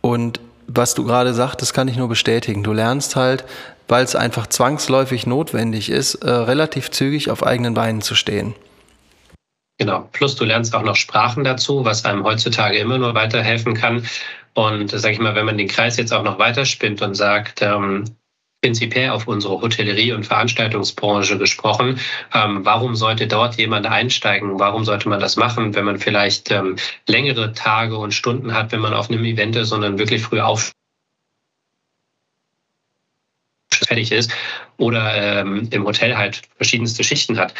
und 0.00 0.40
was 0.68 0.94
du 0.94 1.04
gerade 1.04 1.34
sagtest, 1.34 1.74
kann 1.74 1.88
ich 1.88 1.96
nur 1.96 2.08
bestätigen. 2.08 2.62
Du 2.62 2.72
lernst 2.72 3.16
halt, 3.16 3.44
weil 3.88 4.04
es 4.04 4.14
einfach 4.14 4.46
zwangsläufig 4.46 5.26
notwendig 5.26 5.90
ist, 5.90 6.16
äh, 6.16 6.30
relativ 6.30 6.90
zügig 6.90 7.30
auf 7.30 7.44
eigenen 7.44 7.74
Beinen 7.74 8.02
zu 8.02 8.14
stehen. 8.14 8.54
Genau. 9.78 10.08
Plus 10.12 10.34
du 10.34 10.44
lernst 10.44 10.74
auch 10.74 10.82
noch 10.82 10.96
Sprachen 10.96 11.44
dazu, 11.44 11.84
was 11.84 12.04
einem 12.04 12.24
heutzutage 12.24 12.78
immer 12.78 12.98
nur 12.98 13.14
weiterhelfen 13.14 13.74
kann. 13.74 14.06
Und 14.54 14.90
sage 14.90 15.14
ich 15.14 15.20
mal, 15.20 15.36
wenn 15.36 15.46
man 15.46 15.56
den 15.56 15.68
Kreis 15.68 15.96
jetzt 15.96 16.12
auch 16.12 16.24
noch 16.24 16.40
weiterspinnt 16.40 17.00
und 17.00 17.14
sagt, 17.14 17.62
ähm, 17.62 18.04
prinzipiell 18.60 19.10
auf 19.10 19.28
unsere 19.28 19.60
Hotellerie- 19.60 20.12
und 20.12 20.26
Veranstaltungsbranche 20.26 21.38
gesprochen. 21.38 22.00
Ähm, 22.34 22.64
warum 22.64 22.96
sollte 22.96 23.28
dort 23.28 23.56
jemand 23.56 23.86
einsteigen? 23.86 24.58
Warum 24.58 24.84
sollte 24.84 25.08
man 25.08 25.20
das 25.20 25.36
machen, 25.36 25.76
wenn 25.76 25.84
man 25.84 25.98
vielleicht 25.98 26.50
ähm, 26.50 26.74
längere 27.06 27.52
Tage 27.52 27.96
und 27.96 28.12
Stunden 28.12 28.54
hat, 28.54 28.72
wenn 28.72 28.80
man 28.80 28.94
auf 28.94 29.10
einem 29.10 29.24
Event 29.24 29.54
ist 29.54 29.70
und 29.70 29.82
dann 29.82 29.98
wirklich 29.98 30.22
früh 30.22 30.40
auf 30.40 30.72
fertig 33.70 34.10
ist 34.10 34.32
oder 34.76 35.14
ähm, 35.14 35.68
im 35.70 35.84
Hotel 35.84 36.16
halt 36.16 36.42
verschiedenste 36.56 37.04
Schichten 37.04 37.38
hat 37.38 37.54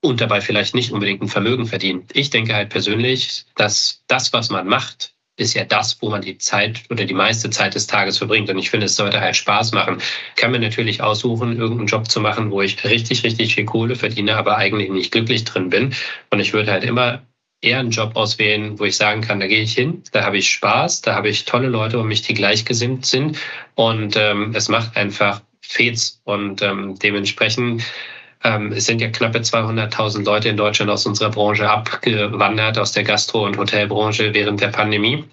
und 0.00 0.20
dabei 0.20 0.40
vielleicht 0.40 0.74
nicht 0.74 0.92
unbedingt 0.92 1.22
ein 1.22 1.28
Vermögen 1.28 1.66
verdient. 1.66 2.10
Ich 2.14 2.30
denke 2.30 2.54
halt 2.54 2.70
persönlich, 2.70 3.44
dass 3.56 4.02
das, 4.06 4.32
was 4.32 4.50
man 4.50 4.66
macht, 4.66 5.14
ist 5.38 5.54
ja 5.54 5.64
das, 5.64 6.00
wo 6.02 6.10
man 6.10 6.22
die 6.22 6.36
Zeit 6.38 6.82
oder 6.90 7.04
die 7.04 7.14
meiste 7.14 7.48
Zeit 7.50 7.74
des 7.74 7.86
Tages 7.86 8.18
verbringt. 8.18 8.50
Und 8.50 8.58
ich 8.58 8.70
finde, 8.70 8.86
es 8.86 8.96
sollte 8.96 9.20
halt 9.20 9.36
Spaß 9.36 9.72
machen. 9.72 9.98
Kann 10.36 10.50
mir 10.50 10.58
natürlich 10.58 11.00
aussuchen, 11.00 11.58
irgendeinen 11.58 11.86
Job 11.86 12.10
zu 12.10 12.20
machen, 12.20 12.50
wo 12.50 12.60
ich 12.60 12.82
richtig, 12.84 13.22
richtig 13.22 13.54
viel 13.54 13.64
Kohle 13.64 13.94
verdiene, 13.94 14.36
aber 14.36 14.56
eigentlich 14.56 14.90
nicht 14.90 15.12
glücklich 15.12 15.44
drin 15.44 15.70
bin. 15.70 15.94
Und 16.30 16.40
ich 16.40 16.52
würde 16.52 16.72
halt 16.72 16.84
immer 16.84 17.22
eher 17.60 17.78
einen 17.78 17.90
Job 17.90 18.16
auswählen, 18.16 18.78
wo 18.78 18.84
ich 18.84 18.96
sagen 18.96 19.20
kann, 19.20 19.40
da 19.40 19.46
gehe 19.46 19.62
ich 19.62 19.74
hin, 19.74 20.02
da 20.12 20.24
habe 20.24 20.38
ich 20.38 20.50
Spaß, 20.50 21.02
da 21.02 21.14
habe 21.14 21.28
ich 21.28 21.44
tolle 21.44 21.68
Leute 21.68 21.98
um 21.98 22.06
mich, 22.06 22.22
die 22.22 22.34
gleichgesinnt 22.34 23.06
sind. 23.06 23.38
Und 23.74 24.16
ähm, 24.16 24.52
es 24.54 24.68
macht 24.68 24.96
einfach 24.96 25.40
Fets. 25.60 26.20
Und 26.24 26.62
ähm, 26.62 26.98
dementsprechend 27.00 27.84
ähm, 28.44 28.72
es 28.72 28.86
sind 28.86 29.00
ja 29.00 29.08
knappe 29.08 29.38
200.000 29.38 30.24
Leute 30.24 30.48
in 30.48 30.56
Deutschland 30.56 30.90
aus 30.90 31.06
unserer 31.06 31.30
Branche 31.30 31.68
abgewandert, 31.68 32.78
aus 32.78 32.92
der 32.92 33.04
Gastro- 33.04 33.44
und 33.44 33.56
Hotelbranche 33.58 34.32
während 34.34 34.60
der 34.60 34.68
Pandemie. 34.68 35.24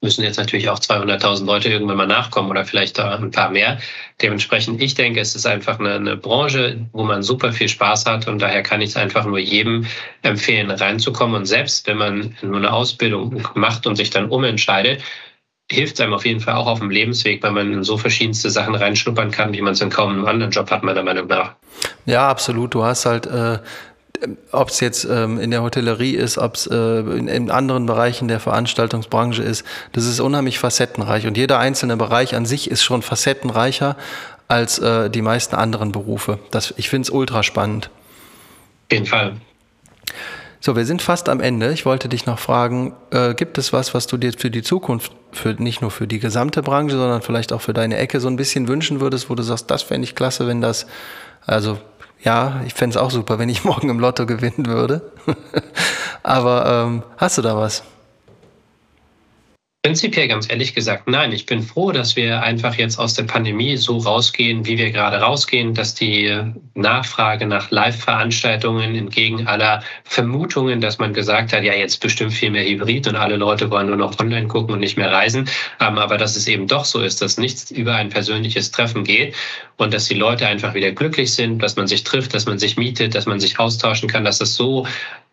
Müssen 0.00 0.22
jetzt 0.22 0.38
natürlich 0.38 0.68
auch 0.68 0.78
200.000 0.78 1.44
Leute 1.44 1.70
irgendwann 1.70 1.96
mal 1.96 2.06
nachkommen 2.06 2.50
oder 2.50 2.64
vielleicht 2.64 3.00
ein 3.00 3.32
paar 3.32 3.50
mehr. 3.50 3.78
Dementsprechend, 4.22 4.80
ich 4.80 4.94
denke, 4.94 5.18
es 5.18 5.34
ist 5.34 5.44
einfach 5.44 5.80
eine, 5.80 5.94
eine 5.94 6.16
Branche, 6.16 6.86
wo 6.92 7.02
man 7.02 7.24
super 7.24 7.52
viel 7.52 7.68
Spaß 7.68 8.06
hat 8.06 8.28
und 8.28 8.38
daher 8.40 8.62
kann 8.62 8.80
ich 8.80 8.90
es 8.90 8.96
einfach 8.96 9.26
nur 9.26 9.40
jedem 9.40 9.86
empfehlen, 10.22 10.70
reinzukommen. 10.70 11.34
Und 11.34 11.46
selbst 11.46 11.88
wenn 11.88 11.98
man 11.98 12.36
nur 12.42 12.58
eine 12.58 12.72
Ausbildung 12.72 13.42
macht 13.54 13.88
und 13.88 13.96
sich 13.96 14.10
dann 14.10 14.30
umentscheidet, 14.30 15.02
hilft 15.70 16.00
einem 16.00 16.14
auf 16.14 16.24
jeden 16.24 16.40
Fall 16.40 16.54
auch 16.54 16.66
auf 16.66 16.78
dem 16.78 16.90
Lebensweg, 16.90 17.42
weil 17.42 17.52
man 17.52 17.72
in 17.72 17.82
so 17.84 17.98
verschiedenste 17.98 18.50
Sachen 18.50 18.74
reinschnuppern 18.74 19.30
kann, 19.30 19.52
wie 19.52 19.60
man 19.60 19.74
es 19.74 19.80
in 19.80 19.90
kaum 19.90 20.12
einem 20.12 20.26
anderen 20.26 20.50
Job 20.50 20.70
hat, 20.70 20.82
meiner 20.82 21.02
Meinung 21.02 21.26
nach. 21.26 21.54
Ja, 22.06 22.28
absolut. 22.28 22.74
Du 22.74 22.84
hast 22.84 23.04
halt, 23.04 23.26
äh, 23.26 23.58
ob 24.50 24.70
es 24.70 24.80
jetzt 24.80 25.04
ähm, 25.04 25.38
in 25.38 25.50
der 25.50 25.62
Hotellerie 25.62 26.14
ist, 26.14 26.38
ob 26.38 26.54
es 26.54 26.66
äh, 26.66 27.00
in, 27.00 27.28
in, 27.28 27.50
anderen 27.50 27.84
Bereichen 27.84 28.28
der 28.28 28.40
Veranstaltungsbranche 28.40 29.42
ist, 29.42 29.64
das 29.92 30.06
ist 30.06 30.20
unheimlich 30.20 30.58
facettenreich. 30.58 31.26
Und 31.26 31.36
jeder 31.36 31.58
einzelne 31.58 31.96
Bereich 31.96 32.34
an 32.34 32.46
sich 32.46 32.70
ist 32.70 32.82
schon 32.82 33.02
facettenreicher 33.02 33.96
als 34.48 34.78
äh, 34.78 35.10
die 35.10 35.22
meisten 35.22 35.54
anderen 35.54 35.92
Berufe. 35.92 36.38
Das, 36.50 36.72
ich 36.78 36.88
finde 36.88 37.06
es 37.06 37.10
ultra 37.10 37.42
spannend. 37.42 37.90
Auf 38.86 38.92
jeden 38.92 39.06
Fall. 39.06 39.36
So, 40.60 40.74
wir 40.74 40.84
sind 40.84 41.02
fast 41.02 41.28
am 41.28 41.40
Ende. 41.40 41.72
Ich 41.72 41.86
wollte 41.86 42.08
dich 42.08 42.26
noch 42.26 42.38
fragen, 42.38 42.94
äh, 43.10 43.34
gibt 43.34 43.58
es 43.58 43.72
was, 43.72 43.94
was 43.94 44.08
du 44.08 44.16
dir 44.16 44.32
für 44.32 44.50
die 44.50 44.62
Zukunft, 44.62 45.12
für 45.30 45.50
nicht 45.50 45.82
nur 45.82 45.90
für 45.90 46.08
die 46.08 46.18
gesamte 46.18 46.62
Branche, 46.62 46.96
sondern 46.96 47.22
vielleicht 47.22 47.52
auch 47.52 47.60
für 47.60 47.72
deine 47.72 47.96
Ecke 47.96 48.18
so 48.18 48.28
ein 48.28 48.36
bisschen 48.36 48.66
wünschen 48.66 49.00
würdest, 49.00 49.30
wo 49.30 49.36
du 49.36 49.42
sagst, 49.42 49.70
das 49.70 49.82
fände 49.82 50.04
ich 50.04 50.16
klasse, 50.16 50.48
wenn 50.48 50.60
das, 50.60 50.86
also 51.46 51.78
ja, 52.24 52.60
ich 52.66 52.74
fände 52.74 52.96
es 52.96 53.02
auch 53.02 53.12
super, 53.12 53.38
wenn 53.38 53.48
ich 53.48 53.64
morgen 53.64 53.88
im 53.88 54.00
Lotto 54.00 54.26
gewinnen 54.26 54.66
würde. 54.66 55.12
Aber 56.24 56.86
ähm, 56.86 57.02
hast 57.16 57.38
du 57.38 57.42
da 57.42 57.56
was? 57.56 57.84
Prinzipiell 59.88 60.28
ganz 60.28 60.50
ehrlich 60.50 60.74
gesagt, 60.74 61.08
nein. 61.08 61.32
Ich 61.32 61.46
bin 61.46 61.62
froh, 61.62 61.92
dass 61.92 62.14
wir 62.14 62.42
einfach 62.42 62.74
jetzt 62.74 62.98
aus 62.98 63.14
der 63.14 63.22
Pandemie 63.22 63.78
so 63.78 63.96
rausgehen, 63.96 64.66
wie 64.66 64.76
wir 64.76 64.90
gerade 64.90 65.16
rausgehen, 65.16 65.72
dass 65.72 65.94
die 65.94 66.30
Nachfrage 66.74 67.46
nach 67.46 67.70
Live-Veranstaltungen 67.70 68.94
entgegen 68.94 69.46
aller 69.46 69.82
Vermutungen, 70.04 70.82
dass 70.82 70.98
man 70.98 71.14
gesagt 71.14 71.54
hat, 71.54 71.62
ja, 71.62 71.72
jetzt 71.72 72.02
bestimmt 72.02 72.34
viel 72.34 72.50
mehr 72.50 72.66
Hybrid 72.66 73.08
und 73.08 73.16
alle 73.16 73.36
Leute 73.36 73.70
wollen 73.70 73.86
nur 73.86 73.96
noch 73.96 74.18
online 74.20 74.46
gucken 74.46 74.74
und 74.74 74.80
nicht 74.80 74.98
mehr 74.98 75.10
reisen. 75.10 75.48
Ähm, 75.80 75.96
aber 75.96 76.18
dass 76.18 76.36
es 76.36 76.46
eben 76.48 76.66
doch 76.66 76.84
so 76.84 77.00
ist, 77.00 77.22
dass 77.22 77.38
nichts 77.38 77.70
über 77.70 77.94
ein 77.94 78.10
persönliches 78.10 78.70
Treffen 78.70 79.04
geht 79.04 79.34
und 79.78 79.94
dass 79.94 80.06
die 80.06 80.16
Leute 80.16 80.46
einfach 80.46 80.74
wieder 80.74 80.92
glücklich 80.92 81.32
sind, 81.32 81.62
dass 81.62 81.76
man 81.76 81.86
sich 81.86 82.04
trifft, 82.04 82.34
dass 82.34 82.44
man 82.44 82.58
sich 82.58 82.76
mietet, 82.76 83.14
dass 83.14 83.24
man 83.24 83.40
sich 83.40 83.58
austauschen 83.58 84.06
kann, 84.06 84.22
dass 84.22 84.42
es 84.42 84.54
so 84.54 84.86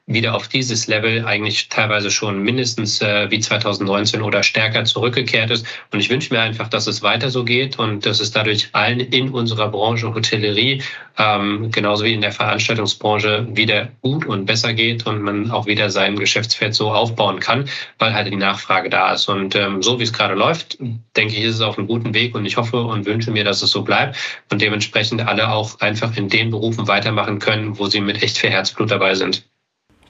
wieder 0.08 0.36
auf 0.36 0.48
dieses 0.48 0.86
Level 0.86 1.26
eigentlich 1.26 1.68
teilweise 1.70 2.12
schon 2.12 2.44
mindestens 2.44 3.02
äh, 3.02 3.30
wie 3.32 3.40
2019 3.40 4.22
oder 4.22 4.44
stärker 4.44 4.86
zurückgekehrt 4.86 5.50
ist. 5.50 5.66
Und 5.92 6.00
ich 6.00 6.12
wünsche 6.12 6.32
mir 6.32 6.42
einfach, 6.42 6.68
dass 6.68 6.86
es 6.86 7.02
weiter 7.02 7.32
so 7.32 7.44
geht 7.44 7.80
und 7.80 8.06
dass 8.06 8.20
es 8.20 8.30
dadurch 8.30 8.70
allen 8.74 9.00
in 9.00 9.30
unserer 9.30 9.68
Branche 9.70 10.14
Hotellerie, 10.14 10.84
ähm, 11.18 11.72
genauso 11.72 12.06
wie 12.06 12.14
in 12.14 12.22
der 12.22 12.32
Veranstaltungsbranche, 12.32 13.48
wieder 13.56 13.90
gut 14.02 14.28
und 14.28 14.46
besser 14.46 14.76
geht 14.76 15.08
und 15.08 15.24
man 15.24 15.50
auch 15.50 15.66
wieder 15.66 15.90
sein 15.90 16.18
Geschäftsfeld 16.18 16.76
so 16.76 16.92
aufbauen 16.92 17.40
kann, 17.40 17.68
weil 17.98 18.14
halt 18.14 18.32
die 18.32 18.36
Nachfrage 18.36 18.92
da 18.92 19.14
ist. 19.14 19.28
Und 19.28 19.56
ähm, 19.56 19.82
so 19.82 20.00
wie 20.00 20.04
es 20.04 20.14
gerade 20.14 20.36
läuft, 20.36 20.78
denke 21.18 21.34
ich, 21.34 21.44
ist 21.44 21.56
es 21.56 21.62
auf 21.62 21.80
einem 21.80 21.88
guten 21.88 22.14
Weg 22.14 22.36
und 22.36 22.46
ich 22.46 22.58
hoffe 22.58 22.84
und 22.84 23.08
wünsche 23.08 23.32
mir, 23.32 23.44
dass 23.44 23.64
es 23.64 23.72
so 23.72 23.82
bleibt 23.82 24.18
und 24.52 24.62
dementsprechend 24.62 25.28
alle 25.28 25.52
auch 25.52 25.80
einfach 25.80 26.16
in 26.16 26.30
den 26.30 26.52
Berufen 26.52 26.88
weitermachen 26.88 27.40
können, 27.40 27.80
wo 27.80 27.88
sie 27.88 28.02
mit 28.02 28.22
echt 28.22 28.38
viel 28.38 28.52
Herzblut 28.52 28.92
dabei 28.92 29.16
sind. 29.16 29.46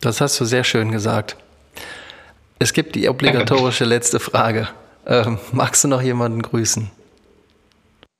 Das 0.05 0.21
hast 0.21 0.39
du 0.39 0.45
sehr 0.45 0.63
schön 0.63 0.91
gesagt. 0.91 1.35
Es 2.59 2.73
gibt 2.73 2.93
die 2.93 3.09
obligatorische 3.09 3.85
letzte 3.85 4.19
Frage. 4.19 4.67
Ähm, 5.07 5.39
magst 5.51 5.83
du 5.83 5.87
noch 5.87 6.01
jemanden 6.03 6.43
grüßen? 6.43 6.91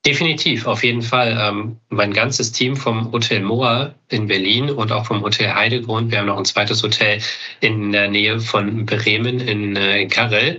Definitiv, 0.04 0.66
auf 0.66 0.84
jeden 0.84 1.04
Fall. 1.04 1.38
Ähm, 1.40 1.78
mein 1.90 2.12
ganzes 2.12 2.52
Team 2.52 2.76
vom 2.76 3.12
Hotel 3.12 3.42
Moa 3.42 3.94
in 4.10 4.26
Berlin 4.26 4.72
und 4.72 4.92
auch 4.92 5.06
vom 5.06 5.22
Hotel 5.22 5.54
Heidegrund. 5.54 6.10
Wir 6.10 6.18
haben 6.18 6.26
noch 6.26 6.40
ein 6.40 6.46
zweites 6.46 6.82
Hotel 6.82 7.22
in 7.60 7.92
der 7.92 8.08
Nähe 8.08 8.40
von 8.40 8.88
Bremen 8.88 9.40
in, 9.40 9.76
äh, 9.76 10.02
in 10.02 10.10
Karel. 10.10 10.58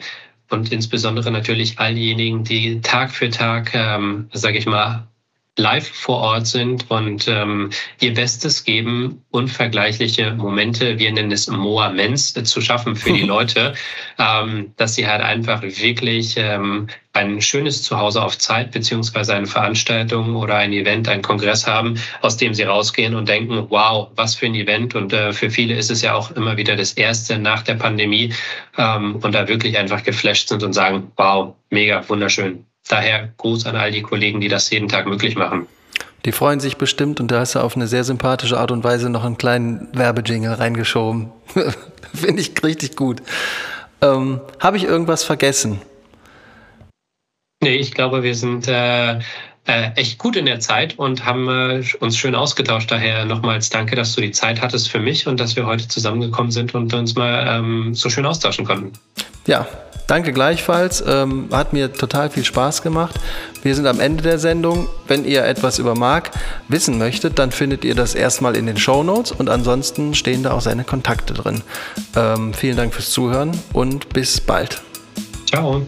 Und 0.49 0.71
insbesondere 0.71 1.33
natürlich 1.33 1.81
all 1.81 1.97
diejenigen, 1.97 2.45
die 2.45 2.81
Tag 2.83 3.11
für 3.11 3.31
Tag, 3.31 3.75
ähm, 3.75 4.29
sage 4.33 4.59
ich 4.59 4.67
mal, 4.67 5.09
live 5.57 5.89
vor 5.89 6.19
Ort 6.19 6.47
sind 6.47 6.91
und 6.91 7.27
ähm, 7.29 7.71
ihr 8.01 8.15
Bestes 8.15 8.65
geben, 8.65 9.25
unvergleichliche 9.31 10.33
Momente, 10.33 10.99
wir 10.99 11.13
nennen 11.13 11.33
es 11.33 11.49
Moments, 11.49 12.35
zu 12.35 12.61
schaffen 12.61 12.95
für 12.95 13.13
die 13.13 13.23
Leute, 13.27 13.75
ähm, 14.19 14.73
dass 14.77 14.95
sie 14.95 15.07
halt 15.07 15.23
einfach 15.23 15.63
wirklich 15.63 16.35
ähm, 16.37 16.89
ein 17.15 17.41
schönes 17.41 17.83
Zuhause 17.83 18.23
auf 18.23 18.37
Zeit 18.37 18.71
beziehungsweise 18.71 19.35
eine 19.35 19.47
Veranstaltung 19.47 20.37
oder 20.37 20.57
ein 20.57 20.73
Event, 20.73 21.09
ein 21.09 21.23
Kongress 21.23 21.67
haben, 21.67 21.99
aus 22.21 22.37
dem 22.37 22.53
sie 22.53 22.65
rausgehen 22.65 23.15
und 23.15 23.29
denken, 23.29 23.67
wow, 23.71 24.09
was 24.17 24.35
für 24.35 24.47
ein 24.47 24.55
Event. 24.55 24.95
Und 24.95 25.13
äh, 25.15 25.33
für 25.33 25.51
viele 25.51 25.75
ist 25.75 25.91
es 25.91 26.03
ja 26.03 26.15
auch 26.15 26.31
immer 26.33 26.59
wieder 26.59 26.77
das 26.77 26.93
erste 26.93 27.39
nach 27.39 27.63
der 27.63 27.75
Pandemie 27.75 28.35
ähm, 28.77 29.17
und 29.17 29.35
da 29.35 29.49
wirklich 29.49 29.79
einfach 29.79 30.03
geflasht 30.03 30.49
sind 30.49 30.63
und 30.63 30.75
sagen, 30.75 31.11
wow, 31.17 31.55
mega, 31.71 32.07
wunderschön. 32.09 32.67
Daher 32.89 33.31
Gruß 33.37 33.67
an 33.67 33.77
all 33.77 33.91
die 33.91 34.03
Kollegen, 34.03 34.41
die 34.41 34.49
das 34.49 34.71
jeden 34.71 34.89
Tag 34.89 35.07
möglich 35.07 35.37
machen. 35.37 35.67
Die 36.25 36.33
freuen 36.33 36.61
sich 36.61 36.77
bestimmt 36.77 37.21
und 37.21 37.31
da 37.31 37.41
hast 37.41 37.55
du 37.55 37.61
auf 37.61 37.77
eine 37.77 37.87
sehr 37.87 38.05
sympathische 38.05 38.59
Art 38.59 38.71
und 38.73 38.83
Weise 38.83 39.11
noch 39.11 39.25
einen 39.25 39.39
kleinen 39.39 39.89
Werbejingle 39.93 40.59
reingeschoben. 40.59 41.31
Finde 42.15 42.41
ich 42.41 42.53
richtig 42.65 42.97
gut. 42.97 43.23
Ähm, 44.03 44.41
Habe 44.61 44.77
ich 44.77 44.85
irgendwas 44.85 45.25
vergessen? 45.25 45.81
Nee, 47.63 47.77
ich 47.77 47.93
glaube, 47.93 48.23
wir 48.23 48.35
sind 48.35 48.69
äh, 48.69 49.21
äh, 49.67 49.91
echt 49.97 50.19
gut 50.19 50.37
in 50.37 50.47
der 50.47 50.61
Zeit 50.61 50.99
und 50.99 51.25
haben 51.25 51.49
äh, 51.49 51.83
uns 52.01 52.17
schön 52.17 52.35
ausgetauscht. 52.35 52.91
Daher 52.91 53.25
nochmals 53.25 53.71
danke, 53.71 53.97
dass 53.97 54.15
du 54.15 54.21
die 54.21 54.31
Zeit 54.31 54.61
hattest 54.61 54.89
für 54.89 55.01
mich 55.01 55.27
und 55.27 55.41
dass 55.41 55.57
wir 55.57 55.67
heute 55.67 55.89
zusammengekommen 55.89 56.53
sind 56.53 56.75
und 56.75 56.93
uns 56.95 57.15
mal 57.15 57.47
ähm, 57.49 57.95
so 57.95 58.09
schön 58.09 58.27
austauschen 58.27 58.65
konnten. 58.65 58.93
Ja, 59.47 59.67
danke 60.07 60.33
gleichfalls. 60.33 61.03
Ähm, 61.07 61.49
hat 61.53 61.73
mir 61.73 61.93
total 61.93 62.31
viel 62.31 62.45
Spaß 62.45 62.83
gemacht. 62.83 63.19
Wir 63.63 63.75
sind 63.75 63.87
am 63.87 64.01
Ende 64.01 64.23
der 64.23 64.39
Sendung. 64.39 64.89
Wenn 65.09 65.25
ihr 65.25 65.45
etwas 65.45 65.79
über 65.79 65.95
Marc 65.95 66.31
wissen 66.69 66.99
möchtet, 66.99 67.39
dann 67.39 67.51
findet 67.51 67.85
ihr 67.85 67.95
das 67.95 68.15
erstmal 68.15 68.57
in 68.57 68.67
den 68.67 68.77
Show 68.77 69.03
Notes 69.03 69.33
und 69.33 69.49
ansonsten 69.49 70.15
stehen 70.15 70.43
da 70.43 70.53
auch 70.53 70.61
seine 70.61 70.85
Kontakte 70.85 71.35
drin. 71.35 71.63
Ähm, 72.15 72.55
vielen 72.55 72.77
Dank 72.77 72.95
fürs 72.95 73.11
Zuhören 73.11 73.53
und 73.73 74.09
bis 74.11 74.41
bald. 74.41 74.81
Ciao. 75.47 75.83